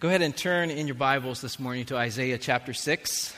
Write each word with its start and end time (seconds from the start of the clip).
Go 0.00 0.06
ahead 0.06 0.22
and 0.22 0.36
turn 0.36 0.70
in 0.70 0.86
your 0.86 0.94
Bibles 0.94 1.40
this 1.40 1.58
morning 1.58 1.84
to 1.86 1.96
Isaiah 1.96 2.38
chapter 2.38 2.72
6. 2.72 3.34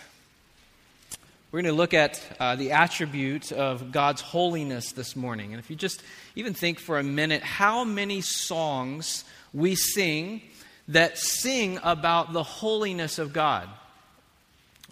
We're 1.51 1.63
going 1.63 1.73
to 1.73 1.77
look 1.77 1.95
at 1.95 2.23
uh, 2.39 2.57
the 2.57 2.73
attribute 2.73 3.51
of 3.51 3.93
God's 3.93 4.21
holiness 4.21 4.93
this 4.93 5.17
morning. 5.17 5.55
And 5.55 5.59
if 5.59 5.71
you 5.71 5.77
just 5.77 6.03
even 6.37 6.53
think 6.53 6.79
for 6.79 6.99
a 6.99 7.03
minute 7.03 7.43
how 7.43 7.85
many 7.85 8.21
songs 8.21 9.25
we 9.55 9.75
sing 9.75 10.43
that 10.89 11.17
sing 11.17 11.79
about 11.83 12.35
the 12.35 12.43
holiness 12.43 13.19
of 13.19 13.33
God, 13.33 13.67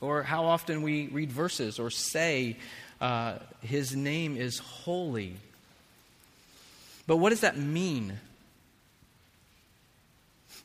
or 0.00 0.22
how 0.22 0.46
often 0.46 0.80
we 0.80 1.08
read 1.08 1.30
verses 1.30 1.78
or 1.78 1.90
say, 1.90 2.56
uh, 2.98 3.34
His 3.60 3.94
name 3.94 4.38
is 4.38 4.58
holy. 4.58 5.36
But 7.06 7.18
what 7.18 7.28
does 7.28 7.40
that 7.40 7.58
mean? 7.58 8.18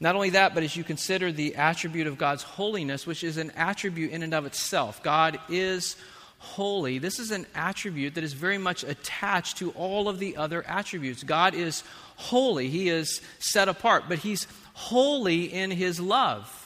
Not 0.04 0.16
only 0.16 0.32
that, 0.32 0.54
but 0.54 0.64
as 0.64 0.76
you 0.76 0.84
consider 0.84 1.32
the 1.32 1.56
attribute 1.56 2.08
of 2.08 2.18
God's 2.18 2.44
holiness, 2.44 3.08
which 3.08 3.24
is 3.24 3.38
an 3.38 3.52
attribute 3.52 4.12
in 4.12 4.22
and 4.22 4.34
of 4.34 4.46
itself, 4.46 5.02
God 5.02 5.40
is 5.48 5.96
holy. 6.40 7.00
This 7.00 7.20
is 7.20 7.32
an 7.32 7.46
attribute 7.56 8.16
that 8.16 8.24
is 8.26 8.34
very 8.34 8.58
much 8.58 8.84
attached 8.84 9.60
to 9.60 9.72
all 9.72 10.10
of 10.10 10.20
the 10.20 10.36
other 10.36 10.62
attributes. 10.68 11.24
God 11.24 11.56
is 11.56 11.86
holy, 12.18 12.68
He 12.68 12.90
is 12.90 13.22
set 13.40 13.70
apart, 13.70 14.04
but 14.10 14.20
He's 14.20 14.46
holy 14.74 15.46
in 15.46 15.72
His 15.72 16.02
love. 16.02 16.60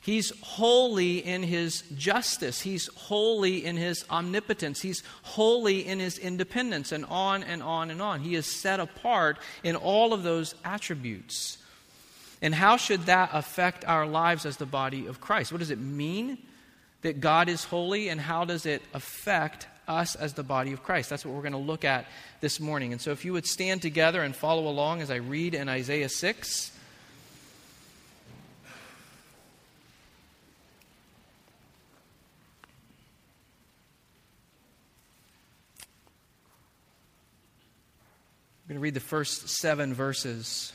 He's 0.00 0.32
holy 0.42 1.18
in 1.24 1.42
his 1.42 1.82
justice. 1.96 2.60
He's 2.60 2.90
holy 2.94 3.64
in 3.64 3.78
his 3.78 4.04
omnipotence. 4.10 4.82
He's 4.82 5.02
holy 5.22 5.86
in 5.86 5.98
his 5.98 6.18
independence, 6.18 6.92
and 6.92 7.06
on 7.06 7.42
and 7.42 7.62
on 7.62 7.90
and 7.90 8.02
on. 8.02 8.20
He 8.20 8.34
is 8.34 8.44
set 8.44 8.80
apart 8.80 9.38
in 9.62 9.76
all 9.76 10.12
of 10.12 10.22
those 10.22 10.56
attributes. 10.62 11.56
And 12.44 12.54
how 12.54 12.76
should 12.76 13.06
that 13.06 13.30
affect 13.32 13.86
our 13.86 14.06
lives 14.06 14.44
as 14.44 14.58
the 14.58 14.66
body 14.66 15.06
of 15.06 15.18
Christ? 15.18 15.50
What 15.50 15.60
does 15.60 15.70
it 15.70 15.78
mean 15.78 16.36
that 17.00 17.18
God 17.18 17.48
is 17.48 17.64
holy, 17.64 18.10
and 18.10 18.20
how 18.20 18.44
does 18.44 18.66
it 18.66 18.82
affect 18.92 19.66
us 19.88 20.14
as 20.14 20.34
the 20.34 20.42
body 20.42 20.72
of 20.74 20.82
Christ? 20.82 21.08
That's 21.08 21.24
what 21.24 21.34
we're 21.34 21.40
going 21.40 21.52
to 21.52 21.58
look 21.58 21.86
at 21.86 22.04
this 22.42 22.60
morning. 22.60 22.92
And 22.92 23.00
so, 23.00 23.12
if 23.12 23.24
you 23.24 23.32
would 23.32 23.46
stand 23.46 23.80
together 23.80 24.22
and 24.22 24.36
follow 24.36 24.68
along 24.68 25.00
as 25.00 25.10
I 25.10 25.14
read 25.16 25.54
in 25.54 25.70
Isaiah 25.70 26.10
6. 26.10 26.70
I'm 38.60 38.68
going 38.68 38.76
to 38.76 38.82
read 38.82 38.92
the 38.92 39.00
first 39.00 39.48
seven 39.48 39.94
verses. 39.94 40.74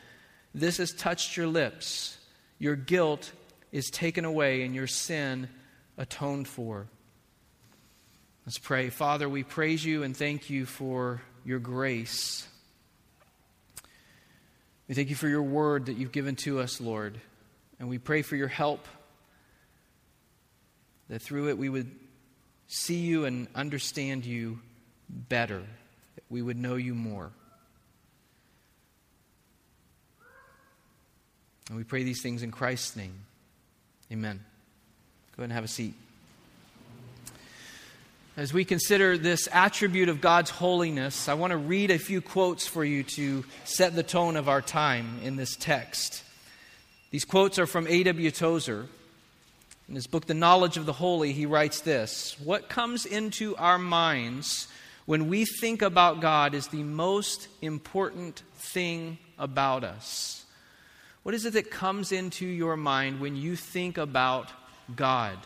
this 0.53 0.77
has 0.77 0.93
touched 0.93 1.37
your 1.37 1.47
lips. 1.47 2.17
Your 2.59 2.75
guilt 2.75 3.31
is 3.71 3.89
taken 3.89 4.25
away 4.25 4.63
and 4.63 4.75
your 4.75 4.87
sin 4.87 5.49
atoned 5.97 6.47
for. 6.47 6.87
Let's 8.45 8.57
pray. 8.57 8.89
Father, 8.89 9.29
we 9.29 9.43
praise 9.43 9.85
you 9.85 10.03
and 10.03 10.15
thank 10.15 10.49
you 10.49 10.65
for 10.65 11.21
your 11.45 11.59
grace. 11.59 12.47
We 14.87 14.95
thank 14.95 15.09
you 15.09 15.15
for 15.15 15.29
your 15.29 15.43
word 15.43 15.85
that 15.85 15.97
you've 15.97 16.11
given 16.11 16.35
to 16.37 16.59
us, 16.59 16.81
Lord. 16.81 17.19
And 17.79 17.87
we 17.87 17.97
pray 17.97 18.21
for 18.21 18.35
your 18.35 18.47
help, 18.47 18.85
that 21.09 21.21
through 21.21 21.49
it 21.49 21.57
we 21.57 21.69
would 21.69 21.89
see 22.67 22.97
you 22.97 23.25
and 23.25 23.47
understand 23.55 24.25
you 24.25 24.59
better, 25.09 25.63
that 26.15 26.23
we 26.29 26.41
would 26.41 26.57
know 26.57 26.75
you 26.75 26.93
more. 26.93 27.31
And 31.69 31.77
we 31.77 31.83
pray 31.83 32.03
these 32.03 32.21
things 32.21 32.43
in 32.43 32.51
Christ's 32.51 32.95
name. 32.95 33.13
Amen. 34.11 34.43
Go 35.35 35.41
ahead 35.41 35.45
and 35.45 35.53
have 35.53 35.63
a 35.63 35.67
seat. 35.67 35.93
As 38.37 38.53
we 38.53 38.63
consider 38.65 39.17
this 39.17 39.47
attribute 39.51 40.09
of 40.09 40.21
God's 40.21 40.49
holiness, 40.49 41.27
I 41.27 41.33
want 41.33 41.51
to 41.51 41.57
read 41.57 41.91
a 41.91 41.99
few 41.99 42.21
quotes 42.21 42.65
for 42.65 42.83
you 42.83 43.03
to 43.03 43.43
set 43.65 43.93
the 43.93 44.03
tone 44.03 44.37
of 44.37 44.47
our 44.47 44.61
time 44.61 45.19
in 45.21 45.35
this 45.35 45.55
text. 45.55 46.23
These 47.11 47.25
quotes 47.25 47.59
are 47.59 47.67
from 47.67 47.87
A.W. 47.87 48.31
Tozer. 48.31 48.87
In 49.89 49.95
his 49.95 50.07
book, 50.07 50.25
The 50.25 50.33
Knowledge 50.33 50.77
of 50.77 50.85
the 50.85 50.93
Holy, 50.93 51.33
he 51.33 51.45
writes 51.45 51.81
this 51.81 52.37
What 52.41 52.69
comes 52.69 53.05
into 53.05 53.55
our 53.57 53.77
minds 53.77 54.69
when 55.05 55.27
we 55.27 55.43
think 55.43 55.81
about 55.81 56.21
God 56.21 56.53
is 56.53 56.67
the 56.67 56.83
most 56.83 57.49
important 57.61 58.43
thing 58.55 59.17
about 59.37 59.83
us. 59.83 60.40
What 61.23 61.35
is 61.35 61.45
it 61.45 61.53
that 61.53 61.69
comes 61.69 62.11
into 62.11 62.45
your 62.45 62.75
mind 62.75 63.19
when 63.19 63.35
you 63.35 63.55
think 63.55 63.97
about 63.97 64.49
God? 64.95 65.37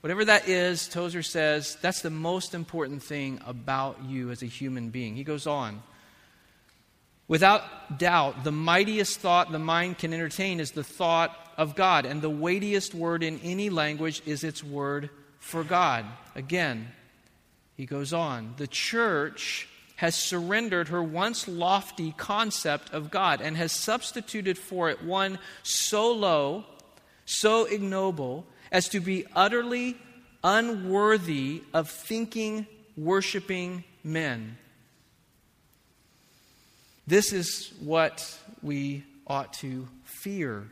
Whatever 0.00 0.24
that 0.26 0.48
is, 0.48 0.86
Tozer 0.86 1.22
says, 1.22 1.76
that's 1.80 2.02
the 2.02 2.10
most 2.10 2.54
important 2.54 3.02
thing 3.02 3.40
about 3.44 4.04
you 4.04 4.30
as 4.30 4.42
a 4.42 4.46
human 4.46 4.90
being. 4.90 5.16
He 5.16 5.24
goes 5.24 5.46
on. 5.46 5.82
Without 7.26 7.98
doubt, 7.98 8.44
the 8.44 8.52
mightiest 8.52 9.18
thought 9.18 9.50
the 9.50 9.58
mind 9.58 9.98
can 9.98 10.14
entertain 10.14 10.60
is 10.60 10.70
the 10.70 10.84
thought 10.84 11.36
of 11.56 11.74
God, 11.74 12.06
and 12.06 12.22
the 12.22 12.30
weightiest 12.30 12.94
word 12.94 13.24
in 13.24 13.40
any 13.40 13.68
language 13.68 14.22
is 14.26 14.44
its 14.44 14.62
word 14.62 15.10
for 15.40 15.64
God. 15.64 16.04
Again, 16.36 16.86
he 17.76 17.86
goes 17.86 18.12
on. 18.12 18.54
The 18.58 18.68
church 18.68 19.68
has 19.96 20.14
surrendered 20.14 20.88
her 20.88 21.02
once 21.02 21.48
lofty 21.48 22.14
concept 22.16 22.92
of 22.92 23.10
God 23.10 23.40
and 23.40 23.56
has 23.56 23.72
substituted 23.72 24.58
for 24.58 24.90
it 24.90 25.02
one 25.02 25.38
so 25.62 26.12
low, 26.12 26.64
so 27.24 27.64
ignoble, 27.64 28.46
as 28.70 28.88
to 28.90 29.00
be 29.00 29.24
utterly 29.34 29.96
unworthy 30.44 31.62
of 31.72 31.90
thinking, 31.90 32.66
worshiping 32.96 33.84
men. 34.04 34.58
This 37.06 37.32
is 37.32 37.72
what 37.80 38.38
we 38.62 39.04
ought 39.26 39.52
to 39.54 39.88
fear 40.04 40.66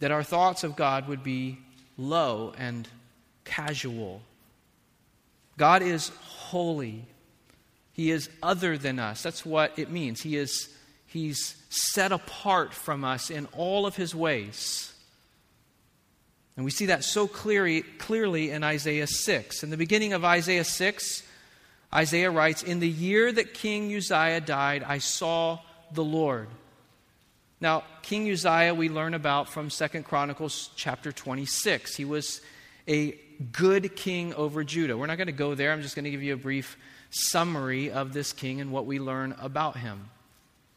that 0.00 0.10
our 0.10 0.22
thoughts 0.22 0.64
of 0.64 0.76
God 0.76 1.08
would 1.08 1.22
be 1.22 1.58
low 1.96 2.52
and 2.58 2.86
casual. 3.44 4.20
God 5.56 5.82
is 5.82 6.10
holy. 6.20 7.06
He 7.92 8.10
is 8.10 8.28
other 8.42 8.76
than 8.76 8.98
us. 8.98 9.22
That's 9.22 9.46
what 9.46 9.78
it 9.78 9.90
means. 9.90 10.22
He 10.22 10.36
is 10.36 10.68
he's 11.06 11.56
set 11.68 12.12
apart 12.12 12.74
from 12.74 13.04
us 13.04 13.30
in 13.30 13.46
all 13.52 13.86
of 13.86 13.96
his 13.96 14.14
ways. 14.14 14.92
And 16.56 16.64
we 16.64 16.70
see 16.70 16.86
that 16.86 17.04
so 17.04 17.26
clearly, 17.26 17.82
clearly 17.82 18.50
in 18.50 18.62
Isaiah 18.62 19.06
6. 19.06 19.62
In 19.62 19.70
the 19.70 19.76
beginning 19.76 20.12
of 20.12 20.24
Isaiah 20.24 20.64
6, 20.64 21.22
Isaiah 21.92 22.30
writes, 22.30 22.62
In 22.62 22.80
the 22.80 22.88
year 22.88 23.32
that 23.32 23.54
King 23.54 23.94
Uzziah 23.94 24.40
died, 24.40 24.84
I 24.84 24.98
saw 24.98 25.60
the 25.92 26.04
Lord. 26.04 26.48
Now, 27.60 27.84
King 28.02 28.30
Uzziah 28.30 28.74
we 28.74 28.88
learn 28.88 29.14
about 29.14 29.48
from 29.48 29.70
Second 29.70 30.04
Chronicles 30.04 30.70
chapter 30.76 31.12
26. 31.12 31.96
He 31.96 32.04
was 32.04 32.40
a 32.86 33.18
good 33.52 33.96
king 33.96 34.34
over 34.34 34.64
Judah. 34.64 34.96
We're 34.96 35.06
not 35.06 35.16
going 35.16 35.26
to 35.26 35.32
go 35.32 35.54
there. 35.54 35.72
I'm 35.72 35.82
just 35.82 35.94
going 35.94 36.04
to 36.04 36.10
give 36.10 36.22
you 36.22 36.34
a 36.34 36.38
brief 36.38 36.76
summary 37.10 37.90
of 37.90 38.12
this 38.12 38.32
king 38.32 38.60
and 38.60 38.72
what 38.72 38.86
we 38.86 38.98
learn 38.98 39.34
about 39.40 39.76
him. 39.76 40.08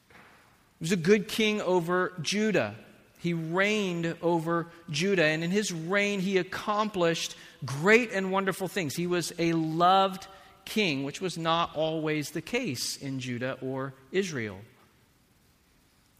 He 0.09 0.83
was 0.83 0.91
a 0.91 0.97
good 0.97 1.27
king 1.27 1.61
over 1.61 2.13
Judah. 2.21 2.75
He 3.19 3.33
reigned 3.33 4.15
over 4.21 4.67
Judah, 4.91 5.25
and 5.25 5.43
in 5.43 5.49
his 5.49 5.71
reign, 5.71 6.19
he 6.19 6.37
accomplished 6.37 7.35
great 7.65 8.11
and 8.11 8.31
wonderful 8.31 8.67
things. 8.67 8.95
He 8.95 9.07
was 9.07 9.33
a 9.39 9.53
loved 9.53 10.27
king, 10.65 11.03
which 11.03 11.19
was 11.19 11.37
not 11.37 11.75
always 11.75 12.29
the 12.29 12.41
case 12.41 12.97
in 12.97 13.19
Judah 13.19 13.57
or 13.61 13.93
Israel. 14.11 14.59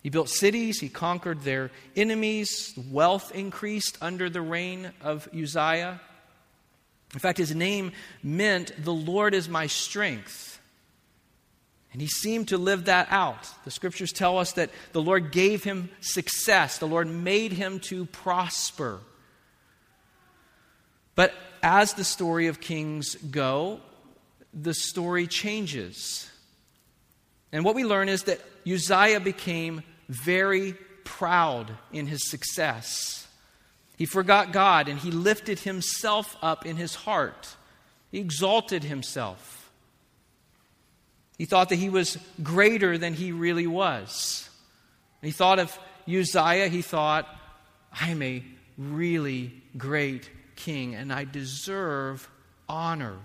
He 0.01 0.10
built 0.10 0.30
cities, 0.30 0.80
he 0.80 0.90
conquered 0.90 1.42
their 1.42 1.69
enemies, 1.95 2.74
wealth 2.90 3.31
increased 3.36 3.98
under 4.01 4.30
the 4.30 4.42
reign 4.42 4.92
of 5.01 5.28
Uzziah. 5.33 6.00
In 7.13 7.19
fact, 7.19 7.38
his 7.38 7.56
name 7.56 7.92
meant, 8.21 8.71
The 8.83 8.94
Lord 8.94 9.33
is 9.33 9.48
my 9.48 9.68
strength. 9.68 10.59
And 11.94 12.01
he 12.01 12.07
seemed 12.07 12.50
to 12.50 12.57
live 12.57 12.86
that 12.86 13.07
out. 13.09 13.50
The 13.63 13.71
scriptures 13.71 14.12
tell 14.12 14.38
us 14.38 14.51
that 14.54 14.69
the 14.92 15.01
Lord 15.01 15.31
gave 15.31 15.63
him 15.63 15.89
success, 16.01 16.77
the 16.77 16.88
Lord 16.88 17.07
made 17.07 17.54
him 17.54 17.80
to 17.81 18.06
prosper. 18.06 19.00
But 21.15 21.33
as 21.63 21.94
the 21.94 22.04
story 22.04 22.48
of 22.48 22.62
kings 22.62 23.15
go, 23.15 23.80
the 24.54 24.74
story 24.74 25.25
changes. 25.25 26.30
And 27.51 27.65
what 27.65 27.75
we 27.75 27.83
learn 27.83 28.09
is 28.09 28.24
that 28.24 28.42
Uzziah 28.68 29.19
became 29.19 29.81
very 30.09 30.74
proud 31.04 31.71
in 31.92 32.06
his 32.06 32.30
success. 32.30 33.27
He 33.98 34.06
forgot 34.06 34.54
God 34.54 34.88
and 34.88 35.00
he 35.00 35.12
lifted 35.12 35.60
himself 35.60 36.38
up 36.42 36.66
in 36.66 36.78
his 36.78 36.94
heart. 36.96 37.56
He 38.12 38.20
exalted 38.20 38.84
himself. 38.84 39.72
He 41.38 41.46
thought 41.46 41.70
that 41.70 41.76
he 41.76 41.90
was 41.90 42.18
greater 42.42 42.98
than 42.98 43.14
he 43.14 43.32
really 43.32 43.68
was. 43.68 44.50
he 45.22 45.32
thought 45.32 45.60
of 45.60 45.78
Uzziah, 46.08 46.68
he 46.68 46.82
thought, 46.82 47.28
I'm 47.92 48.22
a 48.22 48.44
really 48.78 49.62
great 49.78 50.30
king 50.56 50.96
and 50.96 51.12
I 51.12 51.26
deserve 51.26 52.30
honor. 52.70 53.18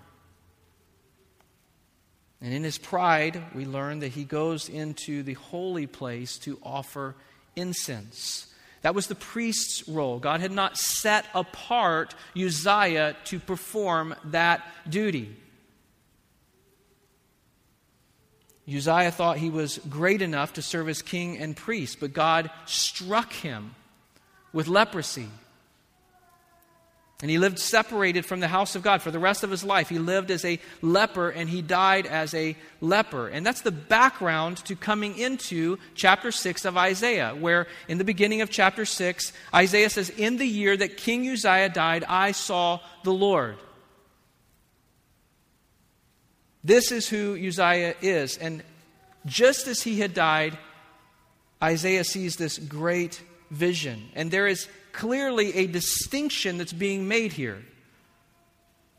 And 2.41 2.53
in 2.53 2.65
his 2.65 2.79
pride, 2.79 3.41
we 3.55 3.67
learn 3.67 4.01
that 4.01 4.09
he 4.09 4.25
goes 4.25 4.69
into 4.69 5.23
the 5.23 5.35
holy 5.35 5.87
place 5.87 6.39
to 6.39 6.59
offer 6.63 7.15
incense. 7.55 8.52
That 8.83 8.95
was 8.95 9.07
the 9.07 9.15
priest's 9.15 9.89
role. 9.89 10.19
God 10.19 10.41
had 10.41 10.53
not 10.53 10.77
set 10.77 11.27
apart 11.35 12.15
Uzziah 12.37 13.17
to 13.25 13.39
perform 13.39 14.15
that 14.27 14.67
duty. 14.89 15.37
Uzziah 18.69 19.11
thought 19.11 19.39
he 19.39 19.51
was 19.51 19.79
great 19.89 20.23
enough 20.23 20.53
to 20.55 20.63
serve 20.63 20.89
as 20.89 21.03
king 21.03 21.39
and 21.39 21.57
priest, 21.57 21.99
but 22.01 22.13
God 22.13 22.51
struck 22.65 23.33
him 23.33 23.75
with 24.53 24.69
leprosy. 24.69 25.29
And 27.23 27.31
he 27.31 27.39
lived 27.39 27.61
separated 27.61 28.27
from 28.27 28.41
the 28.41 28.49
house 28.49 28.75
of 28.75 28.83
God 28.83 29.01
for 29.01 29.13
the 29.13 29.21
rest 29.21 29.45
of 29.45 29.51
his 29.51 29.63
life. 29.63 29.89
He 29.89 30.01
lived 30.01 30.33
as 30.33 30.45
a 30.45 30.59
leper 30.83 31.31
and 31.31 31.49
he 31.49 31.63
died 31.63 32.05
as 32.05 32.35
a 32.35 32.57
leper. 32.81 33.29
And 33.29 33.47
that's 33.47 33.61
the 33.61 33.71
background 33.71 34.57
to 34.65 34.75
coming 34.75 35.17
into 35.17 35.79
chapter 35.95 36.33
6 36.33 36.65
of 36.65 36.77
Isaiah, 36.77 37.37
where 37.39 37.69
in 37.87 37.99
the 37.99 38.05
beginning 38.05 38.41
of 38.41 38.51
chapter 38.51 38.85
6, 38.85 39.33
Isaiah 39.55 39.89
says, 39.89 40.11
In 40.11 40.37
the 40.37 40.47
year 40.47 40.77
that 40.77 40.97
King 40.97 41.31
Uzziah 41.31 41.69
died, 41.69 42.03
I 42.09 42.33
saw 42.33 42.81
the 43.05 43.13
Lord. 43.13 43.57
This 46.65 46.91
is 46.91 47.09
who 47.09 47.37
Uzziah 47.37 47.95
is. 48.03 48.37
And 48.37 48.65
just 49.27 49.69
as 49.69 49.83
he 49.83 50.01
had 50.01 50.13
died, 50.13 50.59
Isaiah 51.63 52.03
sees 52.03 52.35
this 52.35 52.59
great 52.59 53.23
vision. 53.53 54.09
And 54.17 54.33
there 54.33 54.49
is 54.49 54.69
clearly 54.93 55.55
a 55.55 55.67
distinction 55.67 56.59
that's 56.59 56.73
being 56.73 57.09
made 57.09 57.33
here. 57.33 57.63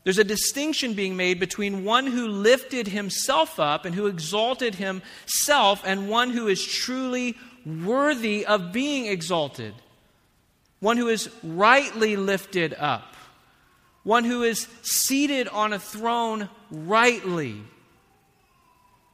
There's 0.04 0.18
a 0.18 0.24
distinction 0.24 0.92
being 0.92 1.16
made 1.16 1.40
between 1.40 1.84
one 1.84 2.06
who 2.06 2.28
lifted 2.28 2.88
himself 2.88 3.58
up 3.58 3.86
and 3.86 3.94
who 3.94 4.06
exalted 4.06 4.74
himself 4.74 5.82
and 5.84 6.10
one 6.10 6.30
who 6.30 6.46
is 6.46 6.62
truly 6.62 7.36
worthy 7.64 8.44
of 8.44 8.70
being 8.70 9.06
exalted. 9.06 9.74
One 10.80 10.98
who 10.98 11.08
is 11.08 11.30
rightly 11.42 12.16
lifted 12.16 12.74
up. 12.74 13.16
One 14.02 14.24
who 14.24 14.42
is 14.42 14.68
seated 14.82 15.48
on 15.48 15.72
a 15.72 15.78
throne 15.78 16.50
rightly. 16.70 17.62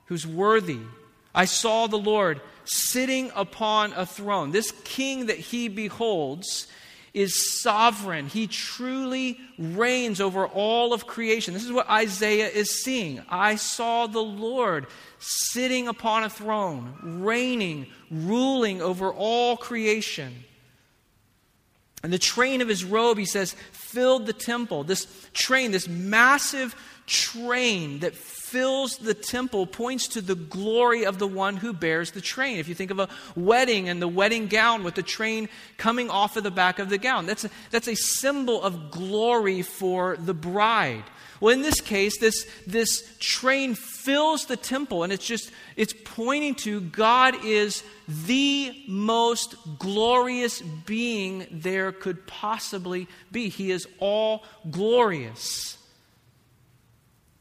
Who's 0.07 0.27
worthy. 0.27 0.81
I 1.35 1.45
saw 1.45 1.87
the 1.87 1.99
Lord 1.99 2.41
sitting 2.65 3.31
upon 3.35 3.93
a 3.93 4.07
throne. 4.07 4.51
This 4.51 4.73
king 4.85 5.27
that 5.27 5.39
he 5.39 5.69
beholds 5.69 6.67
is 7.13 7.61
sovereign. 7.61 8.29
He 8.29 8.47
truly 8.47 9.39
reigns 9.59 10.21
over 10.21 10.47
all 10.47 10.93
of 10.93 11.07
creation. 11.07 11.55
This 11.55 11.65
is 11.65 11.73
what 11.73 11.89
Isaiah 11.89 12.49
is 12.49 12.83
seeing. 12.83 13.23
I 13.29 13.57
saw 13.57 14.07
the 14.07 14.23
Lord 14.23 14.87
sitting 15.19 15.89
upon 15.89 16.23
a 16.23 16.31
throne, 16.31 16.95
reigning, 17.03 17.87
ruling 18.11 18.81
over 18.81 19.13
all 19.13 19.57
creation. 19.57 20.45
And 22.03 22.13
the 22.13 22.19
train 22.19 22.61
of 22.61 22.69
his 22.69 22.85
robe, 22.85 23.19
he 23.19 23.27
says, 23.27 23.55
filled 23.73 24.27
the 24.27 24.33
temple. 24.33 24.85
This 24.85 25.07
train, 25.33 25.73
this 25.73 25.89
massive 25.89 26.75
train 27.07 27.99
that 28.01 28.15
fills 28.51 28.97
the 28.97 29.15
temple 29.15 29.67
points 29.67 30.09
to 30.09 30.21
the 30.21 30.35
glory 30.35 31.05
of 31.07 31.19
the 31.19 31.27
one 31.27 31.57
who 31.57 31.73
bears 31.73 32.11
the 32.11 32.21
train. 32.21 32.59
If 32.59 32.69
you 32.69 32.75
think 32.75 32.91
of 32.91 32.99
a 32.99 33.09
wedding 33.37 33.89
and 33.89 34.03
the 34.03 34.09
wedding 34.09 34.49
gown 34.49 34.83
with 34.83 34.97
the 34.97 35.03
train 35.03 35.49
coming 35.77 36.11
off 36.11 36.37
of 36.37 36.43
the 36.43 36.51
back 36.51 36.79
of 36.79 36.89
the 36.89 36.99
gown, 36.99 37.27
that's 37.27 37.45
a, 37.45 37.51
that's 37.71 37.89
a 37.89 37.95
symbol 37.95 38.63
of 38.63 38.91
glory 38.91 39.63
for 39.63 40.17
the 40.17 40.35
bride. 40.35 41.05
Well, 41.41 41.55
in 41.55 41.63
this 41.63 41.81
case, 41.81 42.19
this, 42.19 42.47
this 42.67 43.17
train 43.19 43.75
fills 43.75 44.45
the 44.45 44.57
temple, 44.57 45.05
and 45.05 45.13
it's 45.13 45.27
just, 45.27 45.51
it's 45.75 45.95
pointing 46.05 46.55
to 46.57 46.83
God 46.83 47.45
is 47.45 47.83
the 48.09 48.75
most 48.87 49.55
glorious 49.79 50.61
being 50.61 51.47
there 51.51 51.93
could 51.93 52.27
possibly 52.27 53.09
be. 53.33 53.49
He 53.49 53.71
is 53.71 53.89
all 54.01 54.45
glorious. 54.71 55.79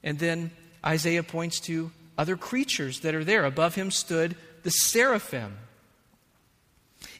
And 0.01 0.17
then 0.17 0.51
Isaiah 0.85 1.23
points 1.23 1.59
to 1.61 1.91
other 2.17 2.37
creatures 2.37 3.01
that 3.01 3.15
are 3.15 3.23
there. 3.23 3.45
Above 3.45 3.75
him 3.75 3.91
stood 3.91 4.35
the 4.63 4.71
seraphim. 4.71 5.57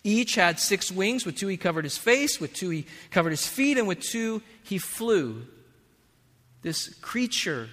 Each 0.04 0.36
had 0.36 0.60
six 0.60 0.92
wings. 0.92 1.26
With 1.26 1.36
two, 1.36 1.48
he 1.48 1.58
covered 1.58 1.84
his 1.84 1.98
face. 1.98 2.40
With 2.40 2.54
two, 2.54 2.70
he 2.70 2.86
covered 3.12 3.32
his 3.32 3.48
feet. 3.48 3.78
And 3.78 3.88
with 3.88 4.02
two, 4.02 4.42
he 4.64 4.78
flew. 4.78 5.46
This 6.62 6.94
creature, 6.96 7.70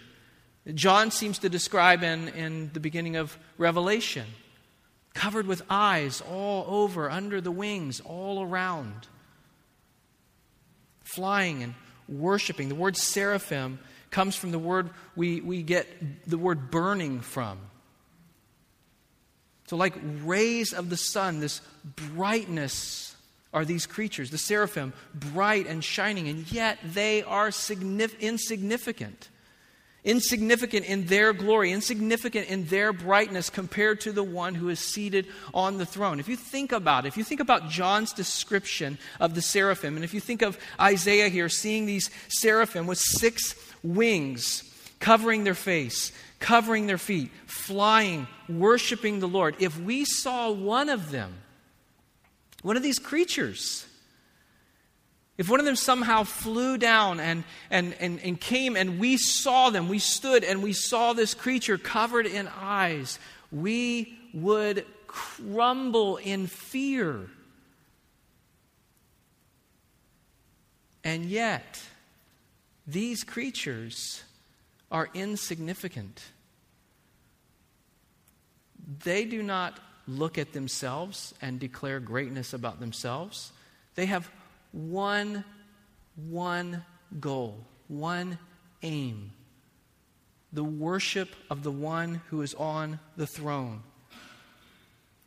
John 0.75 1.11
seems 1.11 1.38
to 1.40 1.49
describe 1.49 2.02
in, 2.02 2.28
in 2.28 2.71
the 2.73 2.81
beginning 2.81 3.16
of 3.16 3.37
Revelation, 3.59 4.26
covered 5.14 5.47
with 5.47 5.62
eyes 5.69 6.21
all 6.21 6.64
over, 6.69 7.11
under 7.11 7.40
the 7.40 7.50
wings, 7.50 8.00
all 8.00 8.43
around, 8.43 9.09
flying 11.02 11.62
and 11.62 11.75
worshiping. 12.09 12.69
The 12.69 12.75
word 12.76 12.97
seraphim 12.97 13.81
comes 14.17 14.35
from 14.35 14.51
the 14.51 14.59
word 14.59 14.89
we, 15.15 15.43
we 15.43 15.63
get 15.63 15.87
the 16.27 16.39
word 16.39 16.71
burning 16.71 17.21
from. 17.21 17.59
So, 19.67 19.77
like 19.77 19.93
rays 20.25 20.73
of 20.73 20.89
the 20.89 20.97
sun, 20.97 21.41
this 21.41 21.61
brightness 21.85 23.15
are 23.53 23.67
these 23.67 23.85
creatures, 23.85 24.31
the 24.31 24.39
seraphim, 24.39 24.95
bright 25.15 25.67
and 25.67 25.85
shining, 25.85 26.29
and 26.29 26.51
yet 26.51 26.79
they 26.83 27.25
are 27.25 27.51
signif- 27.51 28.19
insignificant. 28.19 29.29
Insignificant 30.03 30.87
in 30.87 31.07
their 31.07 31.35
glory, 31.35 31.71
insignificant 31.71 32.49
in 32.49 32.65
their 32.69 32.95
brightness 32.95 33.51
compared 33.51 34.01
to 34.03 34.13
the 34.13 34.23
one 34.23 34.55
who 34.55 34.71
is 34.71 34.81
seated 34.81 35.27
on 35.53 35.77
the 35.77 35.85
throne. 35.85 36.21
If 36.21 36.29
you 36.29 36.37
think 36.37 36.73
about 36.73 37.05
it, 37.05 37.09
if 37.09 37.19
you 37.19 37.25
think 37.25 37.41
about 37.41 37.69
John's 37.69 38.15
description 38.15 38.97
of 39.21 39.35
the 39.35 39.43
seraphim, 39.43 39.95
and 39.97 40.05
if 40.05 40.15
you 40.15 40.21
think 40.21 40.41
of 40.41 40.59
Isaiah 40.81 41.29
here 41.29 41.51
seeing 41.51 41.85
these 41.85 42.09
seraphim 42.29 42.87
with 42.87 42.99
six 42.99 43.66
wings, 43.95 44.62
covering 45.00 45.45
their 45.45 45.55
face, 45.55 46.12
covering 46.38 46.87
their 46.87 46.99
feet, 46.99 47.31
flying, 47.47 48.26
worshiping 48.49 49.21
the 49.21 49.28
Lord. 49.28 49.57
If 49.59 49.78
we 49.81 50.05
saw 50.05 50.50
one 50.50 50.88
of 50.88 51.11
them, 51.11 51.35
one 52.62 52.76
of 52.76 52.83
these 52.83 52.99
creatures, 52.99 53.87
if 55.38 55.50
one 55.50 55.61
of 55.61 55.66
them 55.66 55.76
somehow 55.76 56.25
flew 56.25 56.78
down 56.78 57.21
and, 57.21 57.45
and, 57.71 57.95
and, 58.00 58.21
and 58.21 58.40
came 58.40 58.76
and 58.76 58.99
we 58.99 59.16
saw 59.16 59.71
them, 59.71 59.88
we 59.88 59.99
stood 59.99 60.45
and 60.45 60.62
we 60.62 60.73
saw 60.73 61.12
this 61.12 61.35
creature 61.35 61.76
covered 61.76 62.26
in 62.26 62.49
eyes, 62.49 63.19
we 63.52 64.19
would 64.33 64.87
crumble 65.07 66.16
in 66.16 66.47
fear. 66.47 67.28
And 71.05 71.25
yet, 71.26 71.81
these 72.87 73.25
creatures 73.25 74.23
are 74.90 75.09
insignificant. 75.14 76.23
They 79.05 79.25
do 79.25 79.43
not 79.43 79.78
look 80.07 80.38
at 80.38 80.52
themselves 80.52 81.35
and 81.43 81.59
declare 81.59 81.99
greatness 81.99 82.52
about 82.52 82.78
themselves. 82.78 83.52
They 83.97 84.07
have 84.07 84.31
one, 84.73 85.45
one 86.14 86.85
goal, 87.19 87.66
one 87.88 88.38
aim 88.83 89.33
the 90.52 90.64
worship 90.64 91.28
of 91.50 91.62
the 91.62 91.71
one 91.71 92.23
who 92.31 92.40
is 92.40 92.55
on 92.55 92.99
the 93.16 93.26
throne. 93.26 93.83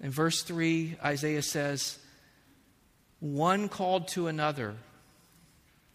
In 0.02 0.10
verse 0.10 0.42
3, 0.42 0.98
Isaiah 1.04 1.44
says, 1.44 2.00
One 3.20 3.70
called 3.70 4.08
to 4.10 4.28
another 4.28 4.76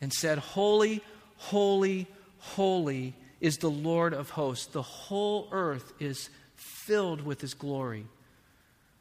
and 0.00 0.12
said, 0.12 0.38
Holy, 0.38 1.02
holy, 1.37 2.07
holy 2.38 3.14
is 3.41 3.59
the 3.59 3.71
Lord 3.71 4.14
of 4.14 4.31
hosts. 4.31 4.67
The 4.67 4.83
whole 4.83 5.49
earth 5.53 5.93
is 6.00 6.31
filled 6.57 7.23
with 7.23 7.41
his 7.41 7.55
glory. 7.55 8.07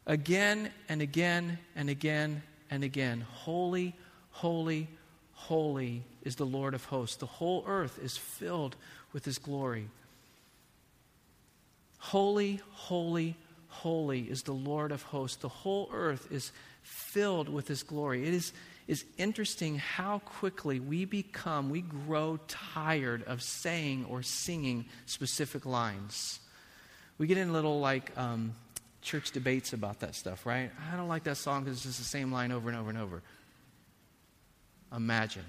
Again 0.05 0.69
and 0.89 1.01
again 1.01 1.59
and 1.75 1.89
again 1.89 2.43
and 2.69 2.83
again. 2.83 3.21
Holy, 3.21 3.95
holy, 4.31 4.89
holy 5.33 6.03
is 6.23 6.35
the 6.35 6.45
Lord 6.45 6.73
of 6.73 6.85
hosts. 6.85 7.17
The 7.17 7.25
whole 7.25 7.63
earth 7.67 7.99
is 8.03 8.17
filled 8.17 8.75
with 9.13 9.23
his 9.23 9.37
glory. 9.37 9.87
Holy, 11.99 12.59
holy, 12.71 13.37
holy 13.69 14.21
is 14.21 14.43
the 14.43 14.51
Lord 14.51 14.91
of 14.91 15.03
hosts. 15.03 15.37
The 15.37 15.47
whole 15.47 15.89
earth 15.93 16.29
is 16.31 16.51
filled 16.81 17.47
with 17.47 17.67
his 17.67 17.83
glory. 17.83 18.27
It 18.27 18.33
is 18.33 18.51
is 18.87 19.05
interesting 19.17 19.77
how 19.77 20.19
quickly 20.19 20.79
we 20.79 21.05
become, 21.05 21.69
we 21.69 21.81
grow 21.81 22.39
tired 22.47 23.23
of 23.23 23.41
saying 23.41 24.05
or 24.09 24.21
singing 24.21 24.85
specific 25.05 25.65
lines. 25.65 26.39
We 27.17 27.27
get 27.27 27.37
in 27.37 27.53
little 27.53 27.79
like 27.79 28.17
um, 28.17 28.55
church 29.01 29.31
debates 29.31 29.73
about 29.73 29.99
that 30.01 30.15
stuff, 30.15 30.45
right? 30.45 30.71
I 30.91 30.97
don't 30.97 31.07
like 31.07 31.23
that 31.23 31.37
song 31.37 31.63
because 31.63 31.77
it's 31.77 31.85
just 31.85 31.99
the 31.99 32.05
same 32.05 32.31
line 32.31 32.51
over 32.51 32.69
and 32.69 32.77
over 32.77 32.89
and 32.89 32.99
over. 32.99 33.21
Imagine. 34.95 35.45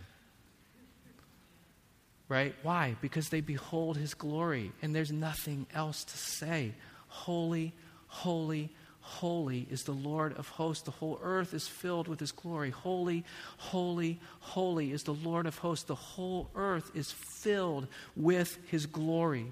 Right? 2.29 2.55
Why? 2.62 2.97
Because 3.00 3.29
they 3.29 3.41
behold 3.41 3.97
his 3.97 4.14
glory 4.14 4.73
and 4.81 4.95
there's 4.95 5.12
nothing 5.12 5.67
else 5.75 6.05
to 6.05 6.17
say. 6.17 6.73
Holy, 7.09 7.73
holy, 8.07 8.71
Holy 9.06 9.66
is 9.70 9.82
the 9.82 9.92
Lord 9.92 10.32
of 10.38 10.49
hosts. 10.49 10.82
The 10.84 10.90
whole 10.90 11.20
earth 11.23 11.52
is 11.52 11.68
filled 11.68 12.08
with 12.08 12.18
his 12.18 12.32
glory. 12.32 12.70
Holy, 12.70 13.23
holy, 13.58 14.18
holy 14.40 14.92
is 14.92 15.02
the 15.02 15.12
Lord 15.12 15.44
of 15.46 15.58
hosts. 15.58 15.84
The 15.84 15.94
whole 15.94 16.49
earth 16.54 16.90
is 16.94 17.12
filled 17.12 17.87
with 18.16 18.56
his 18.68 18.87
glory. 18.87 19.46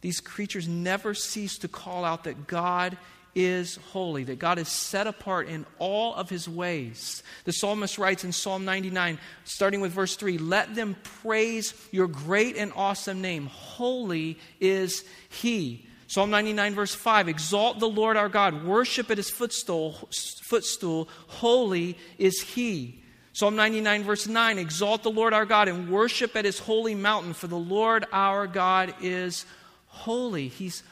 These 0.00 0.20
creatures 0.20 0.66
never 0.66 1.12
cease 1.12 1.58
to 1.58 1.68
call 1.68 2.06
out 2.06 2.24
that 2.24 2.46
God 2.46 2.96
is 3.34 3.76
holy, 3.92 4.24
that 4.24 4.38
God 4.38 4.58
is 4.58 4.68
set 4.68 5.06
apart 5.06 5.46
in 5.46 5.66
all 5.78 6.14
of 6.14 6.30
his 6.30 6.48
ways. 6.48 7.22
The 7.44 7.52
psalmist 7.52 7.98
writes 7.98 8.24
in 8.24 8.32
Psalm 8.32 8.64
99, 8.64 9.18
starting 9.44 9.82
with 9.82 9.92
verse 9.92 10.16
3 10.16 10.38
Let 10.38 10.74
them 10.74 10.96
praise 11.02 11.74
your 11.92 12.06
great 12.06 12.56
and 12.56 12.72
awesome 12.74 13.20
name. 13.20 13.44
Holy 13.44 14.38
is 14.58 15.04
he. 15.28 15.84
Psalm 16.08 16.30
99, 16.30 16.74
verse 16.74 16.94
5 16.94 17.28
Exalt 17.28 17.78
the 17.78 17.88
Lord 17.88 18.16
our 18.16 18.30
God, 18.30 18.64
worship 18.64 19.10
at 19.10 19.18
his 19.18 19.30
footstool, 19.30 20.08
footstool. 20.42 21.08
Holy 21.28 21.96
is 22.18 22.40
he. 22.40 23.02
Psalm 23.34 23.54
99, 23.54 24.04
verse 24.04 24.26
9 24.26 24.58
Exalt 24.58 25.02
the 25.02 25.10
Lord 25.10 25.34
our 25.34 25.44
God 25.44 25.68
and 25.68 25.90
worship 25.90 26.34
at 26.34 26.46
his 26.46 26.58
holy 26.58 26.94
mountain, 26.94 27.34
for 27.34 27.46
the 27.46 27.58
Lord 27.58 28.06
our 28.10 28.46
God 28.46 28.94
is 29.02 29.44
holy. 29.86 30.48
He's 30.48 30.82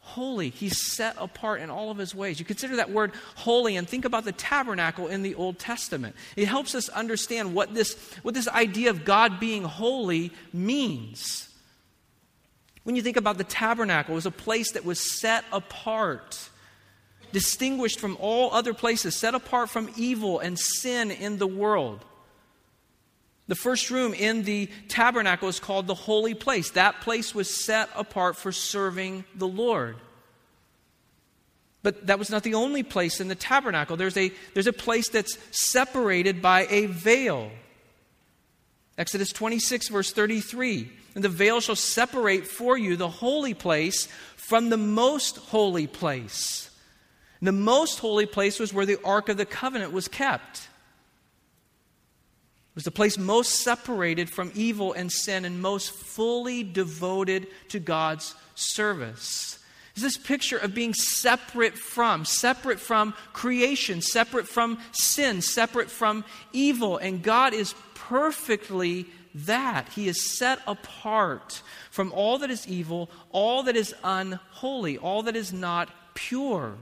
holy. 0.00 0.50
He's 0.50 0.94
set 0.94 1.16
apart 1.18 1.62
in 1.62 1.70
all 1.70 1.90
of 1.90 1.96
his 1.96 2.14
ways. 2.14 2.38
You 2.38 2.44
consider 2.44 2.76
that 2.76 2.90
word 2.90 3.12
holy 3.34 3.76
and 3.76 3.88
think 3.88 4.04
about 4.04 4.24
the 4.24 4.32
tabernacle 4.32 5.08
in 5.08 5.22
the 5.22 5.34
Old 5.34 5.58
Testament. 5.58 6.14
It 6.36 6.48
helps 6.48 6.74
us 6.74 6.90
understand 6.90 7.54
what 7.54 7.74
this, 7.74 7.96
what 8.22 8.34
this 8.34 8.46
idea 8.46 8.90
of 8.90 9.06
God 9.06 9.40
being 9.40 9.64
holy 9.64 10.32
means. 10.52 11.48
When 12.86 12.94
you 12.94 13.02
think 13.02 13.16
about 13.16 13.36
the 13.36 13.42
tabernacle, 13.42 14.12
it 14.12 14.14
was 14.14 14.26
a 14.26 14.30
place 14.30 14.70
that 14.74 14.84
was 14.84 15.00
set 15.00 15.44
apart, 15.50 16.50
distinguished 17.32 17.98
from 17.98 18.16
all 18.20 18.52
other 18.54 18.72
places, 18.72 19.16
set 19.16 19.34
apart 19.34 19.70
from 19.70 19.90
evil 19.96 20.38
and 20.38 20.56
sin 20.56 21.10
in 21.10 21.38
the 21.38 21.48
world. 21.48 22.04
The 23.48 23.56
first 23.56 23.90
room 23.90 24.14
in 24.14 24.44
the 24.44 24.70
tabernacle 24.86 25.48
is 25.48 25.58
called 25.58 25.88
the 25.88 25.96
holy 25.96 26.34
place. 26.34 26.70
That 26.70 27.00
place 27.00 27.34
was 27.34 27.52
set 27.52 27.88
apart 27.96 28.36
for 28.36 28.52
serving 28.52 29.24
the 29.34 29.48
Lord. 29.48 29.96
But 31.82 32.06
that 32.06 32.20
was 32.20 32.30
not 32.30 32.44
the 32.44 32.54
only 32.54 32.84
place 32.84 33.20
in 33.20 33.26
the 33.26 33.34
tabernacle. 33.34 33.96
There's 33.96 34.16
a, 34.16 34.30
there's 34.54 34.68
a 34.68 34.72
place 34.72 35.08
that's 35.08 35.36
separated 35.50 36.40
by 36.40 36.68
a 36.70 36.86
veil. 36.86 37.50
Exodus 38.98 39.32
26, 39.32 39.88
verse 39.88 40.12
33 40.12 40.90
and 41.16 41.24
the 41.24 41.30
veil 41.30 41.60
shall 41.60 41.76
separate 41.76 42.46
for 42.46 42.76
you 42.76 42.94
the 42.94 43.08
holy 43.08 43.54
place 43.54 44.06
from 44.36 44.68
the 44.68 44.76
most 44.76 45.38
holy 45.38 45.86
place. 45.86 46.70
And 47.40 47.48
the 47.48 47.52
most 47.52 47.98
holy 47.98 48.26
place 48.26 48.60
was 48.60 48.72
where 48.72 48.84
the 48.84 49.02
Ark 49.02 49.30
of 49.30 49.38
the 49.38 49.46
Covenant 49.46 49.92
was 49.92 50.08
kept. 50.08 50.58
It 50.58 50.68
was 52.74 52.84
the 52.84 52.90
place 52.90 53.16
most 53.16 53.62
separated 53.62 54.28
from 54.28 54.52
evil 54.54 54.92
and 54.92 55.10
sin 55.10 55.46
and 55.46 55.62
most 55.62 55.90
fully 55.90 56.62
devoted 56.62 57.46
to 57.70 57.80
God's 57.80 58.34
service. 58.54 59.58
Is 59.94 60.02
this 60.02 60.18
picture 60.18 60.58
of 60.58 60.74
being 60.74 60.92
separate 60.92 61.78
from, 61.78 62.26
separate 62.26 62.78
from 62.78 63.14
creation, 63.32 64.02
separate 64.02 64.46
from 64.46 64.78
sin, 64.92 65.40
separate 65.40 65.90
from 65.90 66.26
evil. 66.52 66.98
And 66.98 67.22
God 67.22 67.54
is 67.54 67.74
perfectly 68.08 69.06
that. 69.34 69.88
He 69.90 70.08
is 70.08 70.38
set 70.38 70.60
apart 70.66 71.62
from 71.90 72.12
all 72.12 72.38
that 72.38 72.50
is 72.50 72.66
evil, 72.66 73.10
all 73.30 73.62
that 73.64 73.76
is 73.76 73.94
unholy, 74.02 74.98
all 74.98 75.22
that 75.24 75.36
is 75.36 75.52
not 75.52 75.90
pure. 76.14 76.74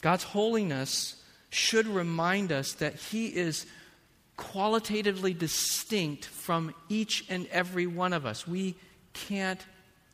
God's 0.00 0.24
holiness 0.24 1.16
should 1.50 1.86
remind 1.86 2.52
us 2.52 2.72
that 2.74 2.94
He 2.94 3.26
is 3.26 3.66
qualitatively 4.36 5.34
distinct 5.34 6.24
from 6.24 6.74
each 6.88 7.24
and 7.28 7.46
every 7.48 7.86
one 7.86 8.12
of 8.12 8.24
us. 8.24 8.46
We 8.46 8.76
can't 9.12 9.64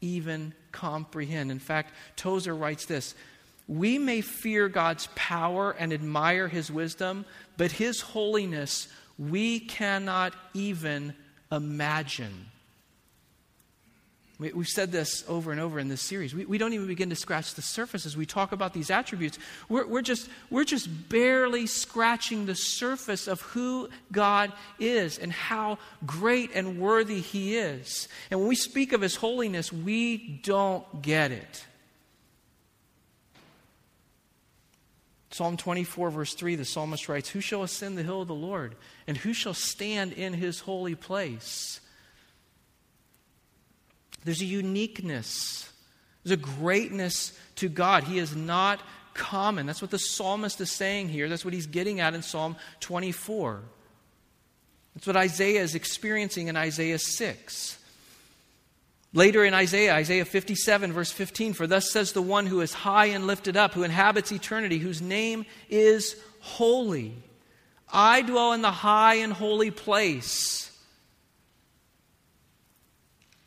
even 0.01 0.55
comprehend. 0.73 1.51
In 1.51 1.59
fact, 1.59 1.93
Tozer 2.17 2.55
writes 2.55 2.87
this 2.87 3.15
We 3.69 3.99
may 3.99 4.23
fear 4.23 4.69
God's 4.69 5.09
power 5.15 5.71
and 5.71 5.93
admire 5.93 6.49
His 6.49 6.71
wisdom, 6.71 7.25
but 7.57 7.73
his 7.73 8.01
holiness 8.01 8.89
we 9.19 9.61
cannot 9.61 10.35
even 10.55 11.15
imagine. 11.51 12.47
We, 14.39 14.51
have 14.51 14.69
said 14.69 14.93
this 14.93 15.25
over 15.29 15.51
and 15.51 15.59
over 15.59 15.79
in 15.79 15.89
this 15.89 16.03
series. 16.03 16.35
We, 16.35 16.45
we, 16.45 16.59
don't 16.59 16.75
even 16.75 16.87
begin 16.87 17.09
to 17.09 17.17
scratch 17.17 17.55
the 17.55 17.63
surface 17.63 18.05
as 18.05 18.19
we 18.19 18.27
talk 18.27 18.53
about 18.53 18.75
these 18.75 18.91
attributes. 18.91 19.39
We're, 19.71 19.87
we're, 19.87 20.03
just, 20.03 20.29
we're 20.51 20.65
just 20.65 21.09
barely 21.09 21.67
scratching 21.67 22.45
the 22.45 22.55
surface 22.55 23.29
of 23.29 23.41
who 23.41 23.89
God 24.13 24.53
is 24.79 25.19
and 25.19 25.33
how 25.33 25.79
great 26.05 26.51
and 26.55 26.79
worthy 26.79 27.23
He 27.23 27.57
is. 27.57 28.09
And 28.31 28.41
when 28.41 28.49
we 28.51 28.57
speak 28.57 28.93
of 28.93 29.01
His 29.01 29.17
holiness, 29.17 29.73
we 29.73 30.19
don't 30.43 31.01
get 31.01 31.33
it. 31.33 31.65
Psalm 35.37 35.59
24, 35.59 36.11
verse 36.11 36.33
3, 36.33 36.55
the 36.55 36.65
psalmist 36.65 37.11
writes, 37.11 37.29
Who 37.29 37.43
shall 37.43 37.63
ascend 37.63 37.99
the 37.99 38.03
hill 38.03 38.23
of 38.23 38.29
the 38.29 38.35
Lord? 38.35 38.75
And 39.07 39.19
who 39.19 39.35
shall 39.35 39.53
stand 39.53 40.15
in 40.15 40.33
his 40.33 40.61
holy 40.61 40.95
place? 40.95 41.79
There's 44.25 44.41
a 44.41 44.47
uniqueness, 44.47 45.71
there's 46.25 46.41
a 46.41 46.43
greatness 46.43 47.39
to 47.57 47.69
God. 47.69 48.05
He 48.05 48.19
is 48.19 48.35
not 48.35 48.81
common. 49.13 49.67
That's 49.67 49.83
what 49.83 49.91
the 49.91 49.99
psalmist 49.99 50.59
is 50.63 50.73
saying 50.73 51.11
here. 51.11 51.29
That's 51.29 51.45
what 51.45 51.53
he's 51.53 51.67
getting 51.67 52.01
at 52.01 52.15
in 52.15 52.23
Psalm 52.23 52.57
24. 52.81 53.61
That's 54.95 55.07
what 55.07 55.17
Isaiah 55.17 55.61
is 55.61 55.75
experiencing 55.75 56.49
in 56.49 56.57
Isaiah 56.57 56.99
6. 56.99 57.79
Later 59.13 59.45
in 59.45 59.55
Isaiah, 59.55 59.95
Isaiah 59.95 60.25
57, 60.25 60.93
verse 60.93 61.11
15, 61.11 61.55
for 61.55 61.67
thus 61.67 61.91
says 61.91 62.13
the 62.13 62.23
one 62.23 62.47
who 62.47 62.61
is 62.61 62.75
high 62.75 63.07
and 63.07 63.27
lifted 63.27 63.57
up, 63.57 63.73
who 63.73 63.83
inhabits 63.83 64.33
eternity, 64.33 64.79
whose 64.79 65.01
name 65.01 65.47
is 65.71 66.17
holy. 66.41 67.15
I 67.93 68.23
dwell 68.23 68.53
in 68.53 68.63
the 68.63 68.71
high 68.71 69.15
and 69.17 69.33
holy 69.33 69.71
place. 69.71 70.66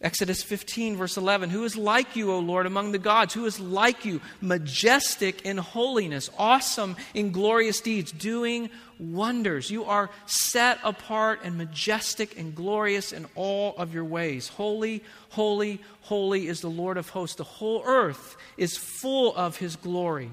Exodus 0.01 0.41
15, 0.43 0.95
verse 0.95 1.17
11 1.17 1.49
Who 1.49 1.65
is 1.65 1.75
like 1.75 2.15
you, 2.15 2.31
O 2.31 2.39
Lord, 2.39 2.65
among 2.65 2.93
the 2.93 2.97
gods? 2.97 3.33
Who 3.33 3.45
is 3.45 3.59
like 3.59 4.05
you, 4.05 4.21
majestic 4.39 5.41
in 5.41 5.57
holiness, 5.57 6.29
awesome 6.37 6.95
in 7.13 7.31
glorious 7.31 7.81
deeds, 7.81 8.13
doing 8.13 8.69
wonders? 8.97 9.69
You 9.69 9.83
are 9.83 10.09
set 10.25 10.79
apart 10.85 11.41
and 11.43 11.57
majestic 11.57 12.39
and 12.39 12.55
glorious 12.55 13.11
in 13.11 13.27
all 13.35 13.75
of 13.75 13.93
your 13.93 14.05
ways. 14.05 14.47
Holy, 14.47 15.03
holy, 15.31 15.81
holy 16.01 16.47
is 16.47 16.61
the 16.61 16.69
Lord 16.69 16.95
of 16.95 17.09
hosts. 17.09 17.35
The 17.35 17.43
whole 17.43 17.83
earth 17.85 18.37
is 18.55 18.77
full 18.77 19.35
of 19.35 19.57
his 19.57 19.75
glory. 19.75 20.31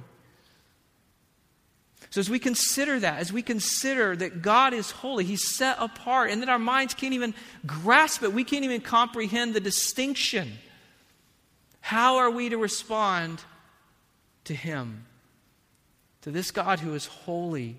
So, 2.10 2.20
as 2.20 2.30
we 2.30 2.38
consider 2.38 3.00
that, 3.00 3.18
as 3.18 3.32
we 3.32 3.42
consider 3.42 4.14
that 4.16 4.40
God 4.40 4.72
is 4.72 4.90
holy, 4.90 5.24
He's 5.24 5.56
set 5.56 5.76
apart, 5.80 6.30
and 6.30 6.42
that 6.42 6.48
our 6.48 6.58
minds 6.58 6.94
can't 6.94 7.14
even 7.14 7.34
grasp 7.66 8.22
it, 8.22 8.32
we 8.32 8.44
can't 8.44 8.64
even 8.64 8.80
comprehend 8.80 9.54
the 9.54 9.60
distinction. 9.60 10.52
How 11.80 12.16
are 12.16 12.30
we 12.30 12.48
to 12.48 12.58
respond 12.58 13.42
to 14.44 14.54
Him? 14.54 15.06
To 16.22 16.30
this 16.30 16.50
God 16.50 16.80
who 16.80 16.94
is 16.94 17.06
holy, 17.06 17.76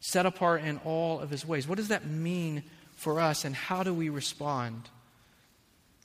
set 0.00 0.26
apart 0.26 0.62
in 0.62 0.78
all 0.78 1.20
of 1.20 1.30
His 1.30 1.46
ways. 1.46 1.68
What 1.68 1.76
does 1.76 1.88
that 1.88 2.06
mean 2.06 2.62
for 2.94 3.20
us, 3.20 3.44
and 3.44 3.54
how 3.54 3.82
do 3.82 3.92
we 3.92 4.08
respond? 4.08 4.88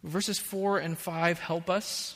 Verses 0.04 0.38
4 0.38 0.80
and 0.80 0.98
5 0.98 1.40
help 1.40 1.70
us. 1.70 2.16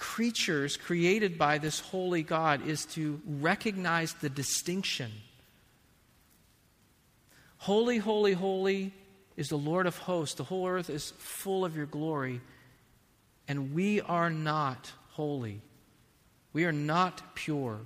creatures 0.00 0.78
created 0.78 1.36
by 1.36 1.58
this 1.58 1.78
holy 1.78 2.22
God 2.22 2.66
is 2.66 2.86
to 2.86 3.20
recognize 3.26 4.14
the 4.14 4.30
distinction. 4.30 5.12
Holy, 7.58 7.98
holy, 7.98 8.32
holy 8.32 8.94
is 9.36 9.50
the 9.50 9.58
Lord 9.58 9.86
of 9.86 9.98
hosts. 9.98 10.36
The 10.36 10.44
whole 10.44 10.66
earth 10.66 10.88
is 10.88 11.12
full 11.18 11.66
of 11.66 11.76
your 11.76 11.84
glory, 11.84 12.40
and 13.46 13.74
we 13.74 14.00
are 14.00 14.30
not 14.30 14.90
holy. 15.10 15.60
We 16.54 16.64
are 16.64 16.72
not 16.72 17.34
pure. 17.34 17.80